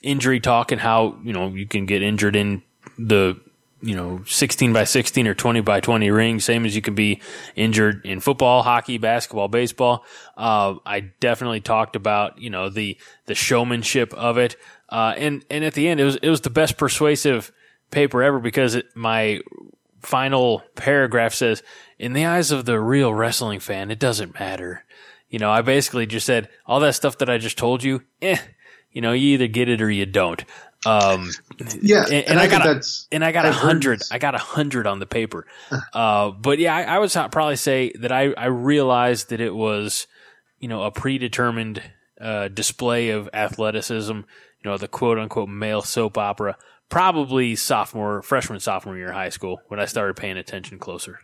injury 0.02 0.40
talk 0.40 0.72
and 0.72 0.80
how 0.80 1.18
you 1.22 1.32
know 1.32 1.48
you 1.48 1.66
can 1.66 1.86
get 1.86 2.02
injured 2.02 2.36
in 2.36 2.62
the 2.98 3.40
you 3.82 3.96
know 3.96 4.22
16 4.26 4.72
by 4.72 4.84
16 4.84 5.26
or 5.26 5.34
20 5.34 5.60
by 5.60 5.80
20 5.80 6.10
ring 6.10 6.40
same 6.40 6.64
as 6.64 6.74
you 6.74 6.80
can 6.80 6.94
be 6.94 7.20
injured 7.56 8.04
in 8.06 8.20
football 8.20 8.62
hockey 8.62 8.96
basketball 8.96 9.48
baseball. 9.48 10.04
Uh, 10.36 10.76
i 10.86 11.00
definitely 11.00 11.60
talked 11.60 11.96
about 11.96 12.38
you 12.38 12.48
know 12.48 12.68
the 12.68 12.96
the 13.26 13.34
showmanship 13.34 14.14
of 14.14 14.38
it. 14.38 14.56
Uh, 14.88 15.14
and 15.16 15.44
and 15.50 15.64
at 15.64 15.74
the 15.74 15.88
end 15.88 16.00
it 16.00 16.04
was 16.04 16.16
it 16.16 16.30
was 16.30 16.42
the 16.42 16.50
best 16.50 16.76
persuasive 16.78 17.52
paper 17.90 18.22
ever 18.22 18.38
because 18.38 18.74
it, 18.76 18.86
my 18.94 19.40
final 20.00 20.62
paragraph 20.74 21.34
says 21.34 21.62
in 21.98 22.12
the 22.12 22.24
eyes 22.24 22.50
of 22.50 22.64
the 22.64 22.80
real 22.80 23.12
wrestling 23.12 23.60
fan 23.60 23.90
it 23.90 23.98
doesn't 23.98 24.38
matter. 24.38 24.84
You 25.28 25.38
know 25.38 25.50
i 25.50 25.62
basically 25.62 26.06
just 26.06 26.26
said 26.26 26.48
all 26.66 26.80
that 26.80 26.94
stuff 26.94 27.18
that 27.18 27.30
i 27.30 27.38
just 27.38 27.58
told 27.58 27.82
you 27.82 28.02
eh 28.20 28.36
you 28.92 29.00
know 29.00 29.12
you 29.12 29.34
either 29.34 29.48
get 29.48 29.68
it 29.68 29.82
or 29.82 29.90
you 29.90 30.06
don't 30.06 30.44
um, 30.84 31.30
Yeah, 31.80 32.04
and, 32.04 32.28
and 32.28 32.38
I, 32.38 32.48
think 32.48 32.62
got 32.62 32.66
a, 32.70 32.74
that's 32.74 33.06
and 33.12 33.24
I 33.24 33.32
got 33.32 33.46
a 33.46 33.52
hundred. 33.52 34.02
I 34.10 34.18
got 34.18 34.34
a 34.34 34.38
hundred 34.38 34.86
on 34.86 34.98
the 34.98 35.06
paper. 35.06 35.46
uh, 35.92 36.30
but 36.30 36.58
yeah, 36.58 36.74
I, 36.74 36.82
I 36.82 36.98
would 36.98 37.12
probably 37.30 37.56
say 37.56 37.92
that 38.00 38.10
I, 38.10 38.32
I 38.32 38.46
realized 38.46 39.30
that 39.30 39.40
it 39.40 39.54
was, 39.54 40.06
you 40.58 40.68
know, 40.68 40.82
a 40.82 40.90
predetermined 40.90 41.82
uh, 42.20 42.48
display 42.48 43.10
of 43.10 43.28
athleticism. 43.32 44.12
You 44.14 44.70
know, 44.70 44.76
the 44.76 44.88
quote 44.88 45.18
unquote 45.18 45.48
male 45.48 45.82
soap 45.82 46.18
opera. 46.18 46.56
Probably 46.88 47.56
sophomore, 47.56 48.20
freshman, 48.20 48.60
sophomore 48.60 48.96
year 48.96 49.08
of 49.08 49.14
high 49.14 49.30
school 49.30 49.62
when 49.68 49.80
I 49.80 49.86
started 49.86 50.14
paying 50.14 50.36
attention 50.36 50.78
closer. 50.78 51.20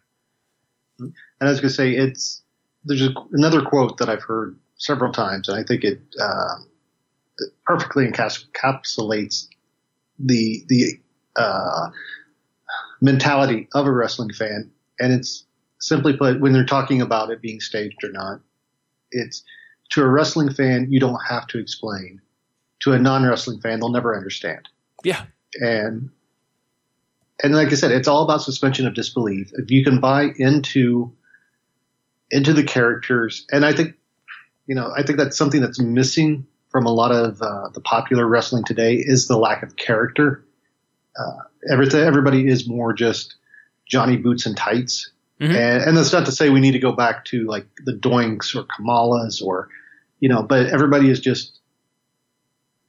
And 0.98 1.12
I 1.40 1.50
was 1.50 1.60
going 1.60 1.68
to 1.68 1.74
say, 1.74 1.90
it's 1.90 2.42
there's 2.84 3.02
a, 3.02 3.12
another 3.32 3.60
quote 3.60 3.98
that 3.98 4.08
I've 4.08 4.22
heard 4.22 4.58
several 4.76 5.12
times, 5.12 5.48
and 5.48 5.58
I 5.58 5.64
think 5.64 5.84
it, 5.84 6.00
uh, 6.18 6.54
it 6.64 6.67
perfectly 7.68 8.08
encapsulates 8.08 9.46
the 10.18 10.64
the 10.68 10.98
uh, 11.36 11.90
mentality 13.00 13.68
of 13.74 13.86
a 13.86 13.92
wrestling 13.92 14.32
fan. 14.32 14.70
And 14.98 15.12
it's 15.12 15.44
simply 15.78 16.16
put, 16.16 16.40
when 16.40 16.52
they're 16.52 16.64
talking 16.64 17.00
about 17.00 17.30
it 17.30 17.40
being 17.40 17.60
staged 17.60 18.02
or 18.02 18.10
not, 18.10 18.40
it's 19.12 19.44
to 19.90 20.02
a 20.02 20.08
wrestling 20.08 20.52
fan, 20.52 20.88
you 20.90 20.98
don't 20.98 21.20
have 21.28 21.46
to 21.48 21.58
explain. 21.58 22.20
To 22.82 22.92
a 22.92 22.98
non 22.98 23.24
wrestling 23.24 23.60
fan, 23.60 23.80
they'll 23.80 23.90
never 23.90 24.16
understand. 24.16 24.68
Yeah. 25.02 25.24
And 25.54 26.10
and 27.42 27.54
like 27.54 27.68
I 27.68 27.74
said, 27.74 27.90
it's 27.90 28.08
all 28.08 28.22
about 28.22 28.42
suspension 28.42 28.86
of 28.86 28.94
disbelief. 28.94 29.50
If 29.54 29.70
you 29.70 29.84
can 29.84 30.00
buy 30.00 30.30
into 30.36 31.12
into 32.30 32.52
the 32.52 32.62
characters, 32.62 33.46
and 33.50 33.64
I 33.64 33.72
think 33.72 33.94
you 34.66 34.76
know, 34.76 34.92
I 34.96 35.02
think 35.02 35.18
that's 35.18 35.36
something 35.36 35.60
that's 35.60 35.80
missing 35.80 36.46
from 36.70 36.86
a 36.86 36.92
lot 36.92 37.12
of 37.12 37.40
uh, 37.40 37.68
the 37.72 37.80
popular 37.80 38.26
wrestling 38.26 38.64
today 38.64 38.94
is 38.94 39.26
the 39.26 39.38
lack 39.38 39.62
of 39.62 39.76
character. 39.76 40.44
Uh, 41.18 41.42
everything, 41.70 42.00
everybody 42.00 42.46
is 42.46 42.68
more 42.68 42.92
just 42.92 43.36
Johnny 43.86 44.16
Boots 44.16 44.46
and 44.46 44.56
Tights. 44.56 45.10
Mm-hmm. 45.40 45.54
And, 45.54 45.82
and 45.82 45.96
that's 45.96 46.12
not 46.12 46.26
to 46.26 46.32
say 46.32 46.50
we 46.50 46.60
need 46.60 46.72
to 46.72 46.78
go 46.78 46.92
back 46.92 47.24
to 47.26 47.44
like 47.46 47.66
the 47.84 47.92
Doinks 47.92 48.54
or 48.54 48.64
Kamalas 48.64 49.42
or, 49.42 49.68
you 50.20 50.28
know, 50.28 50.42
but 50.42 50.66
everybody 50.66 51.10
is 51.10 51.20
just, 51.20 51.58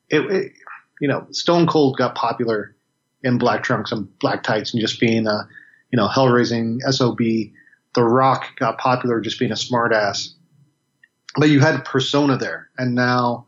it, 0.10 0.22
it, 0.32 0.52
you 1.00 1.08
know, 1.08 1.28
Stone 1.32 1.68
Cold 1.68 1.98
got 1.98 2.16
popular 2.16 2.76
in 3.24 3.38
black 3.38 3.64
trunks 3.64 3.92
and 3.92 4.18
black 4.20 4.44
tights 4.44 4.74
and 4.74 4.82
just 4.82 5.00
being 5.00 5.28
a, 5.28 5.48
you 5.92 5.98
know, 5.98 6.08
hell 6.08 6.28
raising 6.28 6.80
SOB. 6.82 7.20
The 7.96 8.04
Rock 8.04 8.56
got 8.58 8.78
popular 8.78 9.22
just 9.22 9.40
being 9.40 9.52
a 9.52 9.56
smartass. 9.56 10.34
But 11.36 11.50
you 11.50 11.60
had 11.60 11.86
persona 11.86 12.38
there. 12.38 12.70
And 12.78 12.96
now, 12.96 13.48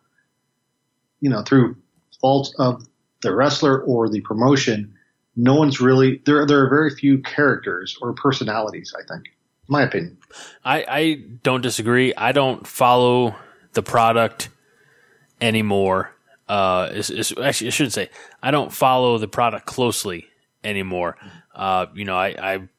you 1.22 1.30
know, 1.30 1.42
through 1.44 1.78
fault 2.20 2.54
of 2.60 2.86
the 3.22 3.34
wrestler 3.34 3.82
or 3.82 4.10
the 4.10 4.22
promotion, 4.22 4.94
no 5.36 5.56
one's 5.56 5.80
really 5.80 6.22
there. 6.26 6.46
There 6.46 6.64
are 6.64 6.70
very 6.70 6.90
few 6.90 7.20
characters 7.20 7.98
or 8.02 8.14
personalities. 8.14 8.94
I 8.98 9.04
think, 9.12 9.30
my 9.68 9.84
opinion. 9.84 10.18
I, 10.66 10.86
I 10.88 11.24
don't 11.44 11.62
disagree. 11.62 12.14
I 12.16 12.32
don't 12.32 12.68
follow 12.68 13.36
the 13.74 13.84
product 13.84 14.50
anymore. 15.40 16.12
Uh, 16.48 16.90
it's, 16.92 17.10
it's, 17.10 17.32
actually, 17.32 17.68
I 17.68 17.72
shouldn't 17.72 17.94
say 17.94 18.10
I 18.44 18.52
don't 18.52 18.74
follow 18.74 19.18
the 19.18 19.28
product 19.28 19.66
closely 19.66 20.28
anymore. 20.64 21.18
Uh, 21.56 21.86
you 21.94 22.06
know, 22.06 22.18
I, 22.18 22.54
I 22.56 22.70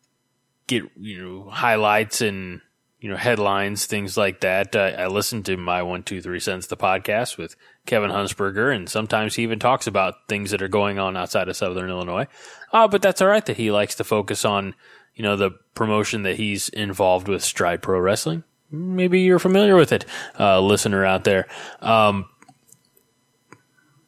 get 0.67 0.85
you 0.97 1.23
know 1.23 1.51
highlights 1.51 2.21
and 2.21 2.61
you 3.01 3.09
know 3.09 3.17
headlines, 3.17 3.87
things 3.87 4.17
like 4.17 4.41
that. 4.41 4.77
I, 4.77 4.91
I 4.91 5.07
listen 5.07 5.43
to 5.45 5.57
my 5.57 5.83
one, 5.83 6.03
two, 6.03 6.21
three 6.21 6.41
cents 6.41 6.67
the 6.67 6.77
podcast 6.77 7.39
with 7.39 7.57
Kevin 7.85 8.11
Hunsberger, 8.11 8.75
and 8.75 8.89
sometimes 8.89 9.35
he 9.35 9.43
even 9.43 9.59
talks 9.59 9.87
about 9.87 10.29
things 10.29 10.53
that 10.53 10.63
are 10.63 10.69
going 10.69 10.99
on 10.99 11.17
outside 11.17 11.49
of 11.49 11.57
Southern 11.57 11.91
Illinois. 11.91 12.27
Uh, 12.73 12.87
but 12.87 13.03
that's 13.03 13.21
all 13.21 13.29
right 13.29 13.45
that 13.47 13.57
he 13.57 13.71
likes 13.73 13.97
to 13.97 14.05
focus 14.05 14.45
on, 14.45 14.75
you 15.15 15.23
know, 15.23 15.37
the 15.37 15.51
promotion 15.75 16.23
that 16.23 16.37
he's 16.37 16.69
involved 16.69 17.27
with 17.27 17.43
Stride 17.43 17.83
Pro 17.83 17.99
Wrestling. 17.99 18.45
Maybe 18.71 19.21
you're 19.23 19.41
familiar 19.41 19.75
with 19.77 19.93
it, 19.93 20.05
uh, 20.39 20.61
listener 20.61 21.05
out 21.05 21.25
there. 21.25 21.49
Um, 21.81 22.27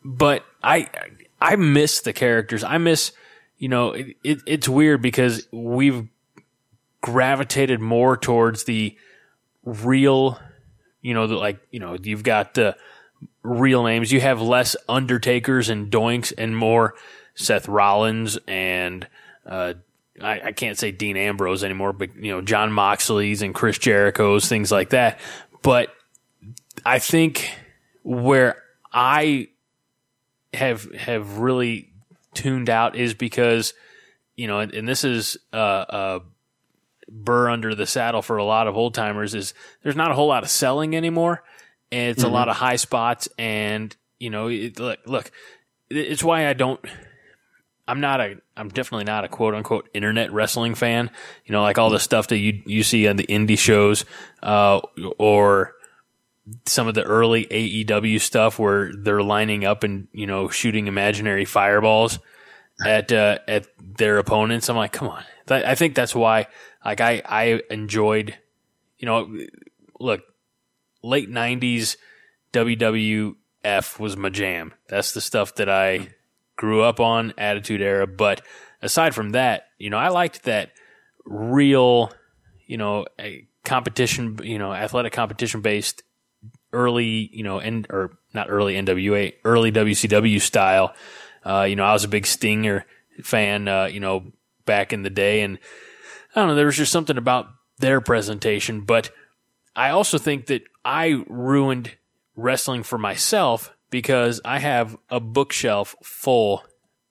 but 0.05 0.45
I, 0.63 0.89
I 1.41 1.57
miss 1.57 2.01
the 2.01 2.13
characters. 2.13 2.63
I 2.63 2.79
miss, 2.79 3.13
you 3.59 3.69
know, 3.69 3.93
it, 3.93 4.17
it, 4.23 4.39
it's 4.47 4.69
weird 4.69 5.03
because 5.03 5.49
we've 5.53 6.07
gravitated 7.03 7.81
more 7.81 8.17
towards 8.17 8.65
the 8.65 8.97
real, 9.65 10.39
you 11.03 11.13
know, 11.13 11.27
the, 11.27 11.35
like, 11.35 11.59
you 11.71 11.81
know, 11.81 11.99
you've 12.01 12.23
got 12.23 12.55
the, 12.55 12.77
real 13.45 13.85
names. 13.85 14.11
You 14.11 14.21
have 14.21 14.41
less 14.43 14.75
Undertakers 14.89 15.69
and 15.69 15.93
Doinks 15.93 16.33
and 16.37 16.57
more 16.57 16.95
Seth 17.37 17.69
Rollins 17.69 18.39
and 18.49 19.07
uh, 19.47 19.75
I, 20.21 20.41
I, 20.41 20.53
can't 20.53 20.79
say 20.79 20.91
Dean 20.91 21.17
Ambrose 21.17 21.63
anymore, 21.63 21.93
but 21.93 22.17
you 22.17 22.33
know 22.33 22.41
John 22.41 22.73
Moxley's 22.73 23.43
and 23.43 23.55
Chris 23.55 23.79
Jericho's 23.79 24.49
things 24.49 24.73
like 24.73 24.91
that. 24.91 25.21
But 25.63 25.93
I 26.85 26.99
think 26.99 27.51
where 28.03 28.63
I 28.93 29.49
have 30.55 30.91
have 30.95 31.39
really 31.39 31.93
tuned 32.33 32.71
out 32.71 32.97
is 32.97 33.13
because 33.13 33.75
you 34.37 34.47
know, 34.47 34.61
and, 34.61 34.73
and 34.73 34.89
this 34.89 35.05
is 35.05 35.37
uh, 35.53 35.57
uh, 35.57 36.21
burr 37.09 37.49
under 37.49 37.75
the 37.75 37.87
saddle 37.87 38.23
for 38.23 38.37
a 38.37 38.45
lot 38.45 38.67
of 38.67 38.77
old 38.77 38.95
timers 38.95 39.35
is 39.35 39.55
there's 39.83 39.97
not 39.97 40.11
a 40.11 40.15
whole 40.15 40.29
lot 40.29 40.43
of 40.43 40.51
selling 40.51 40.97
anymore 40.97 41.43
and 41.91 42.11
it's 42.11 42.23
mm-hmm. 42.23 42.31
a 42.31 42.35
lot 42.35 42.49
of 42.49 42.57
high 42.57 42.77
spots. 42.77 43.29
And 43.39 43.95
you 44.19 44.31
know, 44.31 44.49
it, 44.49 44.79
look, 44.79 45.01
look, 45.07 45.31
it's 45.91 46.23
why 46.23 46.49
I 46.49 46.53
don't. 46.53 46.81
I'm 47.87 48.01
not 48.01 48.21
a. 48.21 48.37
I'm 48.57 48.69
definitely 48.69 49.05
not 49.05 49.25
a 49.25 49.29
quote 49.29 49.55
unquote 49.55 49.89
internet 49.93 50.33
wrestling 50.33 50.75
fan. 50.75 51.11
You 51.45 51.53
know, 51.53 51.63
like 51.63 51.79
all 51.79 51.91
the 51.91 52.01
stuff 52.01 52.29
that 52.29 52.39
you 52.39 52.63
you 52.67 52.83
see 52.83 53.07
on 53.09 53.17
the 53.17 53.27
indie 53.27 53.59
shows, 53.59 54.05
uh, 54.43 54.81
or 55.19 55.75
some 56.67 56.89
of 56.89 56.95
the 56.95 57.03
early 57.03 57.47
AEW 57.47 58.21
stuff 58.21 58.59
where 58.59 58.93
they're 58.93 59.23
lining 59.23 59.65
up 59.65 59.85
and 59.85 60.09
you 60.13 60.27
know 60.27 60.49
shooting 60.49 60.87
imaginary 60.87 61.45
fireballs 61.45 62.19
at 62.85 63.13
uh, 63.13 63.39
at 63.47 63.67
their 63.79 64.19
opponents. 64.19 64.69
I'm 64.69 64.77
like, 64.77 64.93
come 64.93 65.09
on. 65.09 65.25
I 65.49 65.75
think 65.75 65.95
that's 65.95 66.15
why. 66.15 66.47
Like 66.85 67.01
I 67.01 67.23
I 67.25 67.61
enjoyed. 67.71 68.37
You 68.99 69.07
know, 69.07 69.39
look, 70.01 70.23
late 71.05 71.31
90s 71.31 71.97
WWF 72.53 73.99
was 73.99 74.17
my 74.17 74.31
jam. 74.31 74.73
That's 74.89 75.13
the 75.13 75.21
stuff 75.21 75.55
that 75.57 75.69
I 75.69 76.09
grew 76.57 76.83
up 76.83 76.99
on, 76.99 77.35
Attitude 77.37 77.83
Era. 77.83 78.07
But 78.07 78.43
aside 78.81 79.15
from 79.15 79.31
that, 79.31 79.65
you 79.79 79.91
know, 79.91 79.99
I 79.99 80.09
liked 80.09 80.45
that 80.45 80.73
real, 81.25 82.13
you 82.67 82.77
know, 82.77 83.07
competition, 83.65 84.39
you 84.43 84.59
know, 84.59 84.73
athletic 84.73 85.13
competition 85.13 85.61
based 85.61 86.03
early, 86.73 87.31
you 87.33 87.43
know, 87.43 87.59
and 87.59 87.87
or 87.91 88.17
not 88.33 88.51
early 88.51 88.75
NWA, 88.75 89.35
early 89.45 89.73
WCW 89.73 90.41
style. 90.41 90.95
Uh, 91.45 91.67
you 91.69 91.77
know, 91.77 91.85
I 91.85 91.93
was 91.93 92.05
a 92.05 92.09
big 92.09 92.27
Stinger 92.27 92.87
fan, 93.23 93.69
uh, 93.69 93.85
you 93.87 94.01
know, 94.01 94.33
back 94.65 94.93
in 94.93 95.03
the 95.03 95.11
day, 95.11 95.43
and 95.43 95.59
I 96.35 96.41
don't 96.41 96.49
know, 96.49 96.55
there 96.55 96.67
was 96.67 96.77
just 96.77 96.93
something 96.93 97.19
about 97.19 97.49
their 97.79 98.01
presentation, 98.01 98.81
but 98.81 99.11
I 99.77 99.91
also 99.91 100.19
think 100.19 100.47
that 100.47 100.63
I 100.85 101.23
ruined 101.29 101.97
wrestling 102.37 102.83
for 102.83 102.99
myself 102.99 103.75
because 103.91 104.41
I 104.45 104.59
have 104.59 104.97
a 105.09 105.21
bookshelf 105.21 105.95
full 106.03 106.65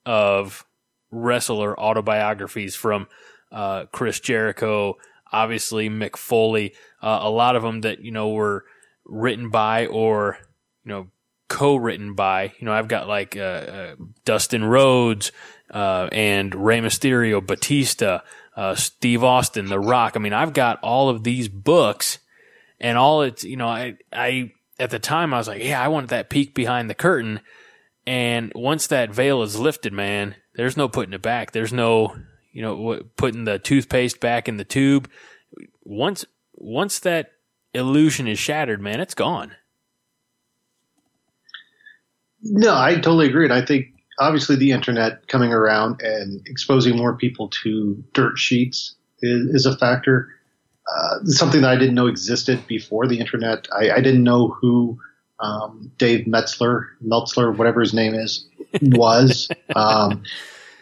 of 0.06 0.66
wrestler 1.12 1.80
autobiographies 1.80 2.76
from 2.76 3.08
uh, 3.52 3.86
Chris 3.92 4.20
Jericho, 4.20 4.98
obviously 5.32 5.90
Mick 5.90 6.18
Foley, 6.18 6.74
uh, 7.02 7.20
a 7.22 7.30
lot 7.30 7.56
of 7.56 7.64
them 7.64 7.82
that 7.82 8.02
you 8.02 8.12
know 8.12 8.30
were 8.30 8.66
written 9.06 9.50
by 9.50 9.86
or 9.86 10.38
you 10.84 10.90
know 10.92 11.08
co-written 11.48 12.16
by. 12.16 12.54
You 12.60 12.66
know, 12.66 12.74
I've 12.74 12.88
got 12.88 13.08
like 13.08 13.38
uh, 13.38 13.40
uh 13.40 13.96
Dustin 14.26 14.64
Rhodes 14.64 15.32
uh, 15.70 16.10
and 16.12 16.54
Rey 16.54 16.80
Mysterio, 16.80 17.46
Batista, 17.46 18.22
uh, 18.56 18.76
Steve 18.76 19.24
Austin, 19.24 19.68
The 19.68 19.80
Rock. 19.80 20.14
I 20.16 20.20
mean, 20.20 20.34
I've 20.34 20.54
got 20.54 20.80
all 20.82 21.10
of 21.10 21.24
these 21.24 21.48
books 21.48 22.20
and 22.80 22.98
all 22.98 23.22
it's 23.22 23.44
you 23.44 23.58
know 23.58 23.68
I 23.68 23.98
I 24.12 24.52
at 24.80 24.90
the 24.90 25.00
time 25.00 25.34
I 25.34 25.38
was 25.38 25.48
like 25.48 25.64
yeah 25.64 25.82
I 25.82 25.88
want 25.88 26.10
that 26.10 26.30
peek 26.30 26.54
behind 26.54 26.90
the 26.90 26.96
curtain. 26.96 27.40
And 28.06 28.52
once 28.54 28.88
that 28.88 29.12
veil 29.12 29.42
is 29.44 29.60
lifted 29.60 29.94
man 29.94 30.36
there's 30.56 30.78
no 30.78 30.88
putting 30.88 31.14
it 31.14 31.22
back. 31.22 31.52
There's 31.52 31.74
no 31.74 32.16
you 32.52 32.62
know 32.62 33.02
putting 33.18 33.46
the 33.46 33.60
toothpaste 33.60 34.20
back 34.20 34.48
in 34.48 34.58
the 34.58 34.66
tube. 34.66 35.10
Once 35.84 36.26
once 36.54 37.00
that 37.00 37.32
illusion 37.74 38.28
is 38.28 38.40
shattered 38.40 38.82
man 38.82 39.00
it's 39.00 39.16
gone. 39.16 39.54
No 42.42 42.76
I 42.76 42.96
totally 42.96 43.28
agree. 43.28 43.46
And 43.46 43.54
I 43.54 43.66
think 43.66 43.94
obviously 44.20 44.56
the 44.56 44.72
internet 44.72 45.28
coming 45.28 45.52
around 45.52 46.02
and 46.02 46.46
exposing 46.48 46.98
more 46.98 47.16
people 47.16 47.50
to 47.64 48.04
dirt 48.14 48.38
sheets 48.38 48.96
is, 49.22 49.56
is 49.56 49.66
a 49.66 49.78
factor 49.78 50.30
uh, 50.88 51.24
something 51.26 51.62
that 51.62 51.72
I 51.72 51.78
didn't 51.78 51.96
know 51.96 52.08
existed 52.08 52.66
before 52.68 53.08
the 53.08 53.20
internet. 53.20 53.68
I, 53.72 53.92
I 53.92 54.02
didn't 54.02 54.24
know 54.24 54.50
who 54.50 55.00
um, 55.40 55.92
Dave 55.98 56.26
Metzler, 56.26 56.88
Meltzler, 57.02 57.52
whatever 57.52 57.82
his 57.82 57.94
name 57.94 58.14
is, 58.14 58.46
was. 58.82 59.50
um, 59.76 60.24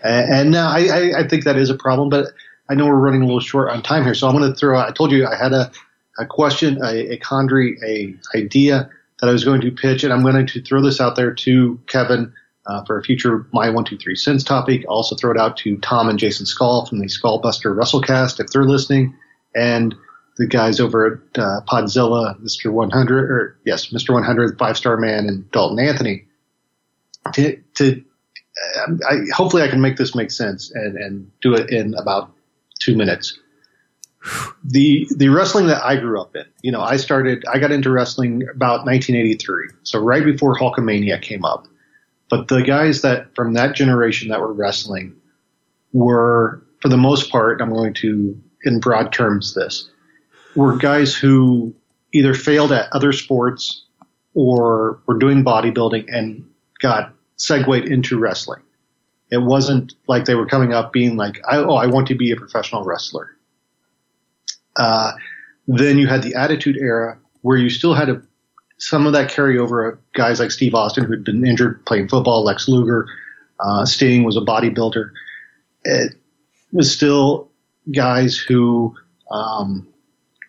and, 0.03 0.51
now 0.51 0.69
I, 0.69 1.19
I, 1.19 1.27
think 1.27 1.43
that 1.43 1.57
is 1.57 1.69
a 1.69 1.75
problem, 1.75 2.09
but 2.09 2.27
I 2.69 2.75
know 2.75 2.85
we're 2.85 2.95
running 2.95 3.21
a 3.21 3.25
little 3.25 3.39
short 3.39 3.69
on 3.69 3.83
time 3.83 4.03
here, 4.03 4.13
so 4.13 4.27
I'm 4.27 4.35
going 4.35 4.51
to 4.51 4.57
throw. 4.57 4.79
I 4.79 4.91
told 4.91 5.11
you 5.11 5.27
I 5.27 5.35
had 5.35 5.53
a, 5.53 5.71
a 6.19 6.25
question, 6.25 6.79
a, 6.83 7.13
a 7.13 7.17
quandary, 7.17 7.77
a 7.85 8.37
idea 8.37 8.89
that 9.19 9.29
I 9.29 9.31
was 9.31 9.43
going 9.43 9.61
to 9.61 9.71
pitch, 9.71 10.03
and 10.03 10.11
I'm 10.11 10.23
going 10.23 10.45
to 10.45 10.61
throw 10.61 10.81
this 10.81 10.99
out 10.99 11.15
there 11.15 11.33
to 11.33 11.79
Kevin. 11.87 12.33
Uh, 12.67 12.85
for 12.85 12.99
a 12.99 13.01
future 13.01 13.47
My 13.51 13.71
One 13.71 13.85
Two 13.85 13.97
Three 13.97 14.15
Cents 14.15 14.43
topic, 14.43 14.85
I'll 14.87 14.97
also 14.97 15.15
throw 15.15 15.31
it 15.31 15.37
out 15.37 15.57
to 15.57 15.77
Tom 15.77 16.09
and 16.09 16.19
Jason 16.19 16.45
Skull 16.45 16.85
from 16.85 16.99
the 16.99 17.07
Skullbuster 17.07 17.75
WrestleCast 17.75 18.39
if 18.39 18.51
they're 18.51 18.65
listening. 18.65 19.15
And 19.55 19.95
the 20.37 20.47
guys 20.47 20.79
over 20.79 21.21
at 21.35 21.39
uh, 21.39 21.61
Podzilla, 21.67 22.39
Mr. 22.41 22.71
100, 22.71 23.31
or 23.31 23.57
yes, 23.65 23.87
Mr. 23.87 24.13
100, 24.13 24.57
Five 24.57 24.77
Star 24.77 24.97
Man, 24.97 25.27
and 25.27 25.49
Dalton 25.51 25.79
Anthony. 25.79 26.25
To, 27.33 27.55
to 27.75 28.03
I, 29.09 29.25
hopefully 29.33 29.63
I 29.63 29.67
can 29.67 29.81
make 29.81 29.97
this 29.97 30.15
make 30.15 30.31
sense 30.31 30.71
and, 30.71 30.97
and 30.97 31.31
do 31.41 31.53
it 31.53 31.69
in 31.69 31.93
about 31.95 32.31
two 32.79 32.95
minutes. 32.95 33.37
The 34.63 35.07
the 35.15 35.29
wrestling 35.29 35.67
that 35.67 35.83
I 35.83 35.95
grew 35.95 36.21
up 36.21 36.35
in, 36.35 36.45
you 36.61 36.71
know, 36.71 36.81
I 36.81 36.97
started 36.97 37.43
I 37.51 37.57
got 37.57 37.71
into 37.71 37.89
wrestling 37.89 38.43
about 38.53 38.85
1983, 38.85 39.69
so 39.83 39.99
right 39.99 40.23
before 40.23 40.55
Hulkamania 40.55 41.19
came 41.21 41.43
up. 41.43 41.67
But 42.29 42.47
the 42.47 42.61
guys 42.61 43.01
that 43.01 43.33
from 43.35 43.53
that 43.55 43.75
generation 43.75 44.29
that 44.29 44.39
were 44.39 44.53
wrestling 44.53 45.15
were, 45.91 46.63
for 46.81 46.87
the 46.87 46.97
most 46.97 47.31
part, 47.31 47.61
I'm 47.61 47.73
going 47.73 47.93
to 47.95 48.39
in 48.63 48.79
broad 48.79 49.11
terms 49.11 49.53
this, 49.53 49.89
were 50.55 50.77
guys 50.77 51.15
who 51.15 51.73
either 52.13 52.33
failed 52.33 52.71
at 52.71 52.91
other 52.91 53.13
sports 53.13 53.85
or 54.33 55.01
were 55.05 55.17
doing 55.17 55.43
bodybuilding 55.43 56.05
and 56.07 56.47
got 56.79 57.13
segued 57.37 57.85
into 57.85 58.19
wrestling. 58.19 58.61
It 59.29 59.41
wasn't 59.41 59.93
like 60.07 60.25
they 60.25 60.35
were 60.35 60.45
coming 60.45 60.73
up 60.73 60.91
being 60.91 61.15
like, 61.15 61.41
oh, 61.49 61.75
I 61.75 61.87
want 61.87 62.07
to 62.09 62.15
be 62.15 62.31
a 62.31 62.35
professional 62.35 62.83
wrestler. 62.83 63.29
Uh, 64.75 65.13
then 65.67 65.97
you 65.97 66.07
had 66.07 66.21
the 66.21 66.35
Attitude 66.35 66.77
Era 66.77 67.17
where 67.41 67.57
you 67.57 67.69
still 67.69 67.93
had 67.93 68.09
a, 68.09 68.21
some 68.77 69.07
of 69.07 69.13
that 69.13 69.29
carryover 69.31 69.93
of 69.93 69.99
guys 70.13 70.39
like 70.39 70.51
Steve 70.51 70.75
Austin 70.75 71.05
who 71.05 71.11
had 71.11 71.23
been 71.23 71.45
injured 71.45 71.85
playing 71.85 72.09
football, 72.09 72.43
Lex 72.43 72.67
Luger, 72.67 73.07
uh, 73.59 73.85
Sting 73.85 74.23
was 74.23 74.35
a 74.35 74.41
bodybuilder. 74.41 75.11
It 75.83 76.15
was 76.71 76.91
still 76.91 77.50
guys 77.91 78.37
who 78.37 78.95
um, 79.29 79.87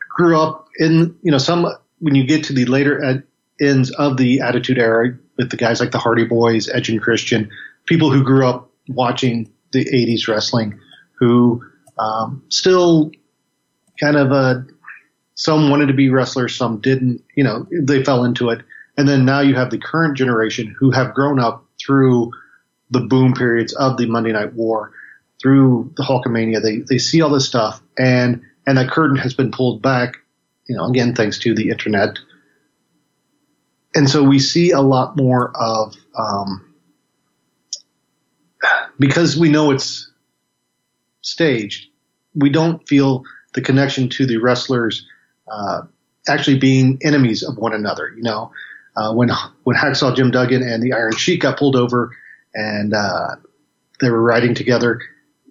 grew 0.09 0.39
up 0.39 0.69
in, 0.79 1.17
you 1.23 1.31
know, 1.31 1.39
some, 1.39 1.67
when 2.01 2.15
you 2.15 2.27
get 2.27 2.45
to 2.45 2.53
the 2.53 2.65
later 2.65 3.03
ed- 3.03 3.25
ends 3.61 3.91
of 3.91 4.17
the 4.17 4.41
Attitude 4.41 4.79
Era 4.79 5.17
with 5.37 5.51
the 5.51 5.57
guys 5.57 5.81
like 5.81 5.91
the 5.91 5.99
Hardy 5.99 6.25
Boys, 6.25 6.69
Edge 6.69 6.89
and 6.89 7.01
Christian, 7.01 7.51
people 7.87 8.11
who 8.11 8.25
grew 8.25 8.47
up 8.47 8.71
watching 8.89 9.51
the 9.73 9.85
80s 9.85 10.29
wrestling 10.29 10.79
who 11.19 11.65
um, 11.99 12.43
still 12.49 13.13
kind 14.01 14.17
of 14.17 14.33
uh, 14.33 14.61
some 15.35 15.71
wanted 15.71 15.87
to 15.87 15.95
be 15.95 16.11
wrestlers, 16.11 16.55
some 16.55 16.81
didn't. 16.81 17.23
You 17.37 17.45
know, 17.45 17.67
they 17.71 18.05
fell 18.05 18.25
into 18.25 18.51
it. 18.51 18.61
And 18.97 19.09
then 19.09 19.25
now 19.25 19.41
you 19.41 19.55
have 19.55 19.71
the 19.71 19.79
current 19.79 20.17
generation 20.17 20.75
who 20.79 20.91
have 20.91 21.15
grown 21.15 21.39
up 21.39 21.65
through 21.81 22.33
the 22.91 23.01
boom 23.01 23.33
periods 23.33 23.73
of 23.73 23.97
the 23.97 24.07
Monday 24.07 24.33
Night 24.33 24.53
War, 24.53 24.93
through 25.43 25.93
the 25.97 26.05
Hulkamania. 26.05 26.63
They 26.63 26.79
they 26.79 26.99
see 26.99 27.21
all 27.21 27.31
this 27.31 27.47
stuff, 27.47 27.83
and 27.99 28.41
and 28.67 28.79
that 28.79 28.91
curtain 28.91 29.17
has 29.17 29.35
been 29.35 29.51
pulled 29.51 29.83
back. 29.83 30.15
You 30.69 30.77
know, 30.77 30.87
again 30.87 31.15
thanks 31.15 31.39
to 31.41 31.55
the 31.55 31.71
internet. 31.71 32.19
And 33.95 34.09
so 34.09 34.23
we 34.23 34.39
see 34.39 34.71
a 34.71 34.81
lot 34.81 35.17
more 35.17 35.53
of 35.55 35.95
um, 36.17 36.75
because 38.99 39.37
we 39.37 39.51
know 39.51 39.71
it's 39.71 40.11
staged. 41.21 41.89
We 42.35 42.49
don't 42.49 42.87
feel 42.89 43.25
the 43.55 43.61
connection 43.61 44.09
to 44.11 44.25
the 44.25 44.39
wrestlers 44.39 45.07
uh, 45.51 45.83
actually 46.29 46.59
being 46.59 46.99
enemies 47.03 47.43
of 47.43 47.57
one 47.59 47.75
another. 47.75 48.13
You 48.17 48.23
know, 48.23 48.51
uh, 48.97 49.13
when 49.13 49.31
when 49.65 49.77
Hacksaw 49.77 50.17
Jim 50.17 50.31
Duggan 50.31 50.63
and 50.63 50.83
the 50.83 50.93
Iron 50.93 51.17
Sheik 51.17 51.43
got 51.43 51.59
pulled 51.59 51.77
over 51.77 52.17
and 52.55 52.95
uh, 52.95 53.37
they 54.01 54.11
were 54.11 54.23
riding 54.23 54.55
together, 54.55 55.01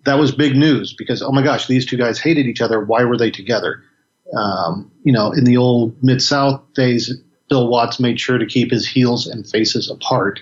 that 0.05 0.15
was 0.15 0.31
big 0.31 0.55
news 0.55 0.93
because 0.93 1.21
oh 1.21 1.31
my 1.31 1.43
gosh, 1.43 1.67
these 1.67 1.85
two 1.85 1.97
guys 1.97 2.19
hated 2.19 2.45
each 2.45 2.61
other. 2.61 2.83
Why 2.83 3.03
were 3.03 3.17
they 3.17 3.31
together? 3.31 3.83
Um, 4.35 4.91
you 5.03 5.11
know, 5.11 5.31
in 5.31 5.43
the 5.43 5.57
old 5.57 6.01
Mid 6.03 6.21
South 6.21 6.61
days, 6.73 7.13
Bill 7.49 7.67
Watts 7.67 7.99
made 7.99 8.19
sure 8.19 8.37
to 8.37 8.45
keep 8.45 8.71
his 8.71 8.87
heels 8.87 9.27
and 9.27 9.47
faces 9.47 9.89
apart 9.89 10.39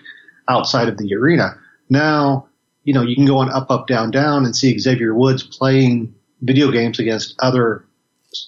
outside 0.48 0.88
of 0.88 0.98
the 0.98 1.14
arena. 1.16 1.58
Now, 1.90 2.48
you 2.84 2.94
know, 2.94 3.02
you 3.02 3.16
can 3.16 3.26
go 3.26 3.38
on 3.38 3.50
Up, 3.50 3.70
Up, 3.72 3.88
Down, 3.88 4.12
Down 4.12 4.46
and 4.46 4.56
see 4.56 4.78
Xavier 4.78 5.14
Woods 5.14 5.44
playing 5.44 6.14
video 6.42 6.72
games 6.72 7.00
against 7.00 7.36
other 7.40 7.86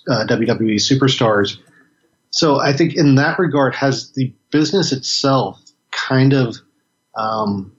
uh, 0.08 0.26
WWE 0.28 0.76
superstars. 0.76 1.58
So 2.30 2.60
I 2.60 2.74
think 2.74 2.96
in 2.96 3.16
that 3.16 3.40
regard, 3.40 3.76
has 3.76 4.12
the 4.14 4.34
business 4.52 4.92
itself 4.92 5.62
kind 5.92 6.34
of, 6.34 6.58
um, 7.16 7.76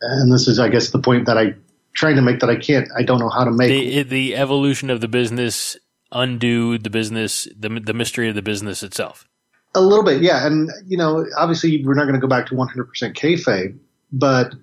and 0.00 0.32
this 0.32 0.48
is, 0.48 0.58
I 0.58 0.68
guess, 0.68 0.90
the 0.90 0.98
point 0.98 1.26
that 1.26 1.38
I 1.38 1.54
trying 1.94 2.16
to 2.16 2.22
make 2.22 2.40
that 2.40 2.50
I 2.50 2.56
can't, 2.56 2.88
I 2.96 3.02
don't 3.02 3.18
know 3.18 3.28
how 3.28 3.44
to 3.44 3.50
make 3.50 3.68
the, 3.68 4.02
the 4.02 4.36
evolution 4.36 4.90
of 4.90 5.00
the 5.00 5.08
business 5.08 5.76
undo 6.12 6.78
the 6.78 6.90
business, 6.90 7.48
the 7.58 7.68
the 7.68 7.94
mystery 7.94 8.28
of 8.28 8.34
the 8.34 8.42
business 8.42 8.82
itself. 8.82 9.28
A 9.74 9.80
little 9.80 10.04
bit, 10.04 10.22
yeah, 10.22 10.46
and 10.46 10.70
you 10.86 10.96
know, 10.96 11.26
obviously, 11.36 11.82
we're 11.84 11.94
not 11.94 12.04
going 12.04 12.14
to 12.14 12.20
go 12.20 12.28
back 12.28 12.46
to 12.46 12.54
100% 12.54 12.66
kayfabe, 13.14 13.78
but 14.12 14.54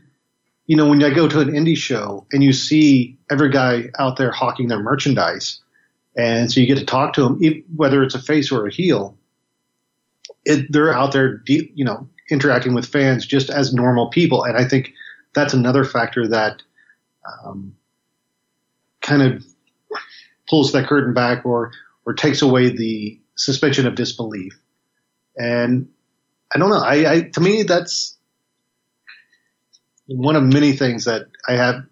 you 0.68 0.76
know, 0.76 0.88
when 0.88 1.04
I 1.04 1.10
go 1.10 1.28
to 1.28 1.40
an 1.40 1.50
indie 1.50 1.76
show 1.76 2.28
and 2.32 2.44
you 2.44 2.54
see 2.54 3.18
every 3.32 3.50
guy 3.50 3.86
out 3.98 4.18
there 4.18 4.32
hawking 4.32 4.68
their 4.68 4.82
merchandise, 4.82 5.60
and 6.16 6.52
so 6.52 6.60
you 6.60 6.68
get 6.68 6.78
to 6.78 6.86
talk 6.86 7.14
to 7.14 7.24
them, 7.24 7.64
whether 7.76 8.04
it's 8.04 8.14
a 8.14 8.22
face 8.22 8.52
or 8.52 8.68
a 8.68 8.72
heel, 8.72 9.18
it, 10.46 10.72
they're 10.72 10.94
out 10.94 11.12
there, 11.12 11.42
you 11.48 11.84
know, 11.84 12.08
interacting 12.30 12.76
with 12.76 12.86
fans 12.86 13.26
just 13.26 13.50
as 13.50 13.74
normal 13.74 14.10
people, 14.10 14.44
and 14.44 14.56
I 14.56 14.66
think 14.68 14.94
that's 15.34 15.54
another 15.54 15.84
factor 15.84 16.28
that 16.28 16.62
um, 17.44 17.76
kind 19.02 19.22
of 19.22 19.46
pulls 20.50 20.72
that 20.72 20.88
curtain 20.88 21.14
back 21.14 21.46
or 21.46 21.72
or 22.06 22.14
takes 22.14 22.42
away 22.42 22.70
the 22.70 23.20
suspension 23.36 23.86
of 23.86 23.96
disbelief. 23.96 24.60
And 25.38 25.90
I 26.54 26.58
don't 26.58 26.70
know. 26.70 26.82
I, 26.84 27.12
I 27.12 27.22
to 27.22 27.42
me 27.42 27.64
that's 27.64 28.18
one 30.08 30.36
of 30.36 30.44
many 30.44 30.74
things 30.74 31.06
that 31.06 31.28
I 31.48 31.54
have, 31.54 31.84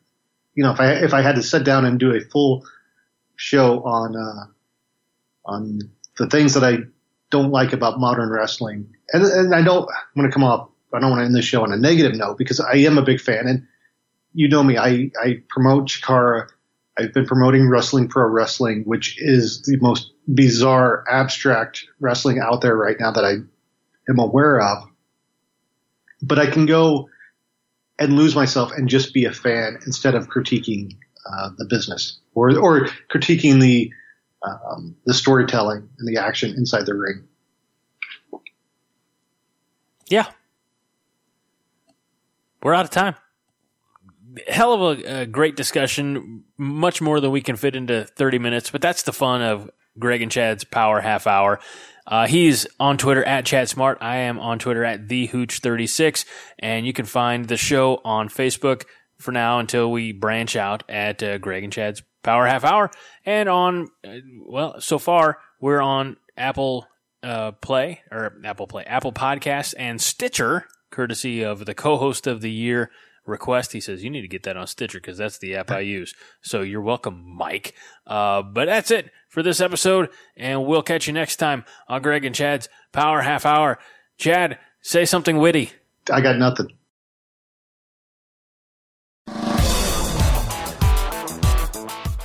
you 0.55 0.63
know, 0.63 0.71
if 0.71 0.79
I 0.79 0.93
if 0.93 1.13
I 1.13 1.21
had 1.21 1.35
to 1.35 1.43
sit 1.43 1.63
down 1.63 1.85
and 1.85 1.99
do 1.99 2.15
a 2.15 2.21
full 2.21 2.65
show 3.35 3.83
on 3.83 4.15
uh, 4.15 4.45
on 5.45 5.79
the 6.17 6.27
things 6.27 6.55
that 6.55 6.63
I 6.63 6.79
don't 7.29 7.51
like 7.51 7.73
about 7.73 7.99
modern 7.99 8.29
wrestling, 8.29 8.95
and, 9.13 9.23
and 9.23 9.53
I 9.53 9.61
don't 9.61 9.87
want 10.15 10.29
to 10.29 10.33
come 10.33 10.43
off, 10.43 10.69
I 10.93 10.99
don't 10.99 11.11
want 11.11 11.21
to 11.21 11.25
end 11.25 11.35
the 11.35 11.41
show 11.41 11.61
on 11.61 11.71
a 11.71 11.77
negative 11.77 12.15
note 12.15 12.37
because 12.37 12.59
I 12.59 12.77
am 12.77 12.97
a 12.97 13.03
big 13.03 13.21
fan, 13.21 13.47
and 13.47 13.67
you 14.37 14.47
know 14.47 14.63
me, 14.63 14.77
I 14.77 15.09
I 15.19 15.41
promote 15.49 15.89
Chikara. 15.89 16.47
I've 16.95 17.11
been 17.11 17.25
promoting 17.25 17.67
Wrestling 17.67 18.07
Pro 18.07 18.27
Wrestling, 18.27 18.83
which 18.85 19.19
is 19.19 19.63
the 19.63 19.77
most 19.81 20.11
bizarre, 20.31 21.03
abstract 21.09 21.85
wrestling 21.99 22.39
out 22.39 22.61
there 22.61 22.75
right 22.75 22.97
now 22.99 23.11
that 23.11 23.25
I 23.25 23.31
am 24.09 24.19
aware 24.19 24.61
of. 24.61 24.89
But 26.21 26.37
I 26.37 26.45
can 26.45 26.67
go 26.67 27.09
and 27.97 28.15
lose 28.15 28.35
myself 28.35 28.71
and 28.71 28.87
just 28.87 29.11
be 29.11 29.25
a 29.25 29.33
fan 29.33 29.79
instead 29.87 30.13
of 30.13 30.29
critiquing 30.29 30.95
uh, 31.25 31.49
the 31.57 31.65
business 31.65 32.19
or 32.35 32.55
or 32.59 32.89
critiquing 33.11 33.59
the 33.59 33.91
um, 34.43 34.95
the 35.07 35.15
storytelling 35.15 35.89
and 35.97 36.07
the 36.07 36.21
action 36.21 36.51
inside 36.51 36.85
the 36.85 36.93
ring. 36.93 37.27
Yeah, 40.09 40.27
we're 42.61 42.75
out 42.75 42.85
of 42.85 42.91
time. 42.91 43.15
Hell 44.47 44.73
of 44.73 44.99
a, 44.99 45.21
a 45.21 45.25
great 45.25 45.55
discussion, 45.55 46.43
much 46.57 47.01
more 47.01 47.19
than 47.19 47.31
we 47.31 47.41
can 47.41 47.55
fit 47.55 47.75
into 47.75 48.05
thirty 48.05 48.39
minutes. 48.39 48.69
But 48.69 48.81
that's 48.81 49.03
the 49.03 49.13
fun 49.13 49.41
of 49.41 49.69
Greg 49.99 50.21
and 50.21 50.31
Chad's 50.31 50.63
Power 50.63 51.01
Half 51.01 51.27
Hour. 51.27 51.59
Uh, 52.05 52.25
he's 52.25 52.65
on 52.79 52.97
Twitter 52.97 53.23
at 53.23 53.45
Chad 53.45 53.67
Smart. 53.67 53.97
I 53.99 54.17
am 54.17 54.39
on 54.39 54.59
Twitter 54.59 54.85
at 54.85 55.09
the 55.09 55.27
Hooch36, 55.27 56.25
and 56.59 56.85
you 56.85 56.93
can 56.93 57.05
find 57.05 57.47
the 57.47 57.57
show 57.57 57.99
on 58.05 58.29
Facebook 58.29 58.83
for 59.17 59.31
now 59.31 59.59
until 59.59 59.91
we 59.91 60.13
branch 60.13 60.55
out 60.55 60.83
at 60.87 61.21
uh, 61.21 61.37
Greg 61.37 61.63
and 61.63 61.73
Chad's 61.73 62.03
Power 62.23 62.47
Half 62.47 62.63
Hour, 62.63 62.91
and 63.25 63.49
on 63.49 63.89
uh, 64.05 64.17
well, 64.45 64.79
so 64.79 64.99
far 64.99 65.39
we're 65.59 65.81
on 65.81 66.17
Apple 66.37 66.87
uh, 67.23 67.51
Play 67.53 68.01
or 68.11 68.37
Apple 68.43 68.67
Play, 68.67 68.83
Apple 68.83 69.11
Podcasts, 69.11 69.73
and 69.77 70.01
Stitcher, 70.01 70.67
courtesy 70.91 71.43
of 71.43 71.65
the 71.65 71.73
co-host 71.73 72.27
of 72.27 72.41
the 72.41 72.51
year 72.51 72.89
request. 73.27 73.73
He 73.73 73.79
says, 73.79 74.03
You 74.03 74.09
need 74.09 74.21
to 74.21 74.27
get 74.27 74.43
that 74.43 74.57
on 74.57 74.67
Stitcher 74.67 74.99
because 74.99 75.17
that's 75.17 75.37
the 75.37 75.55
app 75.55 75.71
I 75.71 75.79
use. 75.81 76.13
So 76.41 76.61
you're 76.61 76.81
welcome, 76.81 77.23
Mike. 77.25 77.73
Uh, 78.05 78.41
but 78.41 78.65
that's 78.65 78.91
it 78.91 79.11
for 79.29 79.43
this 79.43 79.61
episode, 79.61 80.09
and 80.35 80.65
we'll 80.65 80.81
catch 80.81 81.07
you 81.07 81.13
next 81.13 81.35
time 81.35 81.65
on 81.87 82.01
Greg 82.01 82.25
and 82.25 82.35
Chad's 82.35 82.69
Power 82.91 83.21
Half 83.21 83.45
Hour. 83.45 83.77
Chad, 84.17 84.57
say 84.81 85.05
something 85.05 85.37
witty. 85.37 85.71
I 86.11 86.21
got 86.21 86.37
nothing. 86.37 86.67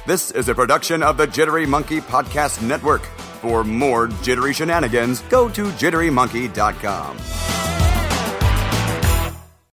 This 0.04 0.32
is 0.32 0.48
a 0.48 0.54
production 0.54 1.02
of 1.02 1.16
the 1.16 1.26
Jittery 1.26 1.64
Monkey 1.64 2.00
Podcast 2.00 2.60
Network. 2.60 3.02
For 3.40 3.62
more 3.62 4.08
jittery 4.08 4.52
shenanigans, 4.52 5.20
go 5.22 5.48
to 5.48 5.64
jitterymonkey.com. 5.66 7.61